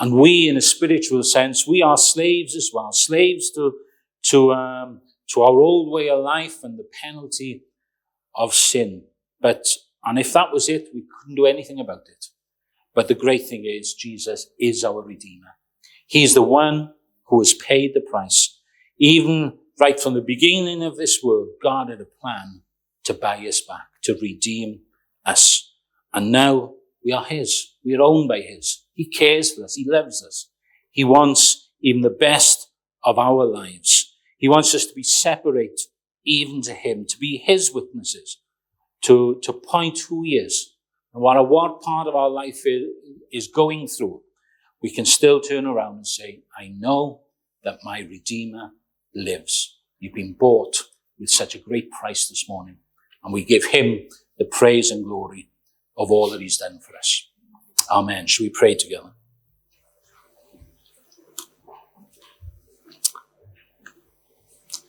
And 0.00 0.16
we, 0.16 0.48
in 0.48 0.56
a 0.56 0.60
spiritual 0.60 1.22
sense, 1.22 1.64
we 1.64 1.80
are 1.80 1.96
slaves 1.96 2.56
as 2.56 2.72
well, 2.74 2.90
slaves 2.90 3.52
to, 3.52 3.72
to, 4.30 4.52
um, 4.52 5.02
to 5.32 5.42
our 5.42 5.60
old 5.60 5.92
way 5.92 6.10
of 6.10 6.24
life 6.24 6.64
and 6.64 6.76
the 6.76 6.88
penalty 7.00 7.62
of 8.34 8.52
sin. 8.52 9.04
But, 9.40 9.64
and 10.04 10.18
if 10.18 10.32
that 10.32 10.52
was 10.52 10.68
it, 10.68 10.88
we 10.92 11.04
couldn't 11.20 11.36
do 11.36 11.46
anything 11.46 11.78
about 11.78 12.08
it. 12.08 12.26
But 12.96 13.06
the 13.06 13.14
great 13.14 13.46
thing 13.46 13.64
is, 13.64 13.94
Jesus 13.94 14.48
is 14.58 14.82
our 14.82 15.02
Redeemer. 15.02 15.54
He's 16.10 16.34
the 16.34 16.42
one 16.42 16.92
who 17.28 17.40
has 17.40 17.54
paid 17.54 17.92
the 17.94 18.00
price. 18.00 18.58
Even 18.98 19.56
right 19.78 19.98
from 19.98 20.14
the 20.14 20.20
beginning 20.20 20.82
of 20.82 20.96
this 20.96 21.20
world, 21.22 21.50
God 21.62 21.88
had 21.88 22.00
a 22.00 22.04
plan 22.04 22.62
to 23.04 23.14
buy 23.14 23.36
us 23.46 23.60
back, 23.60 23.86
to 24.02 24.18
redeem 24.20 24.80
us. 25.24 25.72
And 26.12 26.32
now 26.32 26.74
we 27.04 27.12
are 27.12 27.24
His. 27.24 27.76
We 27.84 27.94
are 27.94 28.02
owned 28.02 28.26
by 28.26 28.40
His. 28.40 28.84
He 28.92 29.08
cares 29.08 29.54
for 29.54 29.62
us. 29.62 29.76
He 29.76 29.88
loves 29.88 30.24
us. 30.26 30.50
He 30.90 31.04
wants 31.04 31.70
even 31.80 32.00
the 32.00 32.10
best 32.10 32.72
of 33.04 33.16
our 33.16 33.44
lives. 33.44 34.12
He 34.36 34.48
wants 34.48 34.74
us 34.74 34.86
to 34.86 34.94
be 34.94 35.04
separate 35.04 35.80
even 36.26 36.60
to 36.62 36.72
Him, 36.72 37.06
to 37.08 37.18
be 37.18 37.36
His 37.36 37.72
witnesses, 37.72 38.40
to, 39.04 39.38
to 39.44 39.52
point 39.52 40.00
who 40.08 40.24
He 40.24 40.30
is. 40.30 40.74
No 41.14 41.20
matter 41.20 41.44
what 41.44 41.82
part 41.82 42.08
of 42.08 42.16
our 42.16 42.30
life 42.30 42.62
is 43.30 43.46
going 43.46 43.86
through, 43.86 44.22
we 44.82 44.90
can 44.90 45.04
still 45.04 45.40
turn 45.40 45.66
around 45.66 45.96
and 45.96 46.06
say, 46.06 46.42
I 46.58 46.68
know 46.68 47.22
that 47.64 47.80
my 47.84 48.00
Redeemer 48.00 48.70
lives. 49.14 49.78
You've 49.98 50.14
been 50.14 50.32
bought 50.32 50.84
with 51.18 51.28
such 51.30 51.54
a 51.54 51.58
great 51.58 51.90
price 51.90 52.28
this 52.28 52.48
morning. 52.48 52.76
And 53.22 53.32
we 53.32 53.44
give 53.44 53.66
him 53.66 54.08
the 54.38 54.46
praise 54.46 54.90
and 54.90 55.04
glory 55.04 55.50
of 55.96 56.10
all 56.10 56.30
that 56.30 56.40
he's 56.40 56.56
done 56.56 56.80
for 56.80 56.96
us. 56.96 57.28
Amen. 57.90 58.26
Shall 58.26 58.44
we 58.46 58.50
pray 58.50 58.74
together? 58.74 59.12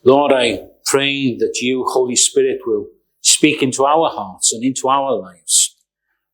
Lord, 0.04 0.32
I 0.32 0.68
pray 0.86 1.36
that 1.38 1.60
you, 1.62 1.86
Holy 1.88 2.16
Spirit, 2.16 2.62
will 2.66 2.88
speak 3.22 3.62
into 3.62 3.86
our 3.86 4.10
hearts 4.10 4.54
and 4.54 4.64
into 4.64 4.88
our 4.88 5.14
lives. 5.14 5.76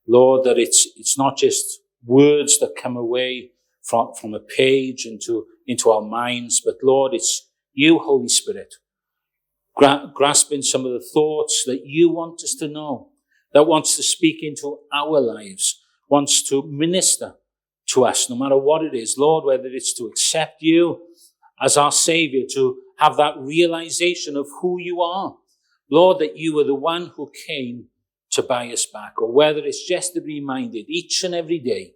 Lord, 0.06 0.44
that 0.44 0.58
it's, 0.58 0.88
it's 0.96 1.18
not 1.18 1.36
just 1.36 1.80
words 2.08 2.58
that 2.58 2.74
come 2.80 2.96
away 2.96 3.50
from, 3.82 4.12
from 4.20 4.34
a 4.34 4.40
page 4.40 5.06
into, 5.06 5.46
into 5.66 5.90
our 5.90 6.02
minds, 6.02 6.62
but 6.64 6.76
Lord, 6.82 7.14
it's 7.14 7.48
you, 7.72 7.98
Holy 7.98 8.28
Spirit, 8.28 8.74
gra- 9.76 10.10
grasping 10.14 10.62
some 10.62 10.84
of 10.84 10.92
the 10.92 11.06
thoughts 11.14 11.64
that 11.66 11.82
you 11.84 12.08
want 12.10 12.42
us 12.42 12.54
to 12.56 12.68
know, 12.68 13.10
that 13.52 13.66
wants 13.66 13.96
to 13.96 14.02
speak 14.02 14.38
into 14.42 14.78
our 14.92 15.20
lives, 15.20 15.80
wants 16.08 16.42
to 16.48 16.64
minister 16.66 17.34
to 17.90 18.04
us, 18.04 18.28
no 18.28 18.36
matter 18.36 18.56
what 18.56 18.82
it 18.82 18.94
is. 18.94 19.16
Lord, 19.18 19.44
whether 19.44 19.68
it's 19.68 19.94
to 19.94 20.04
accept 20.04 20.56
you 20.60 21.00
as 21.60 21.76
our 21.76 21.92
Savior, 21.92 22.42
to 22.54 22.78
have 22.98 23.16
that 23.16 23.34
realization 23.38 24.36
of 24.36 24.46
who 24.60 24.78
you 24.80 25.02
are. 25.02 25.36
Lord, 25.90 26.18
that 26.18 26.36
you 26.36 26.54
were 26.54 26.64
the 26.64 26.74
one 26.74 27.12
who 27.16 27.30
came 27.46 27.86
to 28.30 28.42
buy 28.42 28.68
us 28.68 28.86
back, 28.86 29.20
or 29.20 29.32
whether 29.32 29.60
it's 29.60 29.86
just 29.86 30.14
to 30.14 30.20
be 30.20 30.34
reminded 30.40 30.84
each 30.88 31.24
and 31.24 31.34
every 31.34 31.58
day 31.58 31.94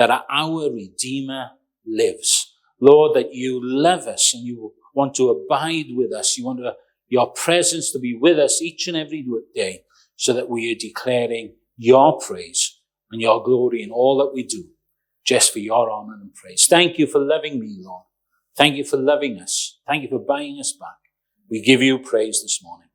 that 0.00 0.24
our 0.30 0.70
Redeemer 0.72 1.50
lives. 1.86 2.56
Lord, 2.80 3.14
that 3.16 3.34
you 3.34 3.60
love 3.62 4.06
us 4.06 4.32
and 4.32 4.46
you 4.46 4.72
want 4.94 5.14
to 5.16 5.28
abide 5.28 5.88
with 5.90 6.10
us. 6.10 6.38
You 6.38 6.46
want 6.46 6.60
your 7.08 7.30
presence 7.32 7.92
to 7.92 7.98
be 7.98 8.16
with 8.16 8.38
us 8.38 8.62
each 8.62 8.88
and 8.88 8.96
every 8.96 9.26
day 9.54 9.82
so 10.16 10.32
that 10.32 10.48
we 10.48 10.72
are 10.72 10.78
declaring 10.78 11.52
your 11.76 12.18
praise 12.18 12.80
and 13.12 13.20
your 13.20 13.42
glory 13.42 13.82
in 13.82 13.90
all 13.90 14.16
that 14.18 14.32
we 14.32 14.42
do, 14.42 14.64
just 15.22 15.52
for 15.52 15.58
your 15.58 15.90
honor 15.90 16.14
and 16.18 16.34
praise. 16.34 16.66
Thank 16.66 16.98
you 16.98 17.06
for 17.06 17.18
loving 17.18 17.60
me, 17.60 17.76
Lord. 17.78 18.04
Thank 18.56 18.76
you 18.76 18.84
for 18.84 18.96
loving 18.96 19.38
us. 19.38 19.80
Thank 19.86 20.04
you 20.04 20.08
for 20.08 20.18
buying 20.18 20.58
us 20.58 20.72
back. 20.72 20.96
We 21.50 21.60
give 21.60 21.82
you 21.82 21.98
praise 21.98 22.40
this 22.42 22.60
morning. 22.62 22.88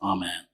Amen. 0.00 0.53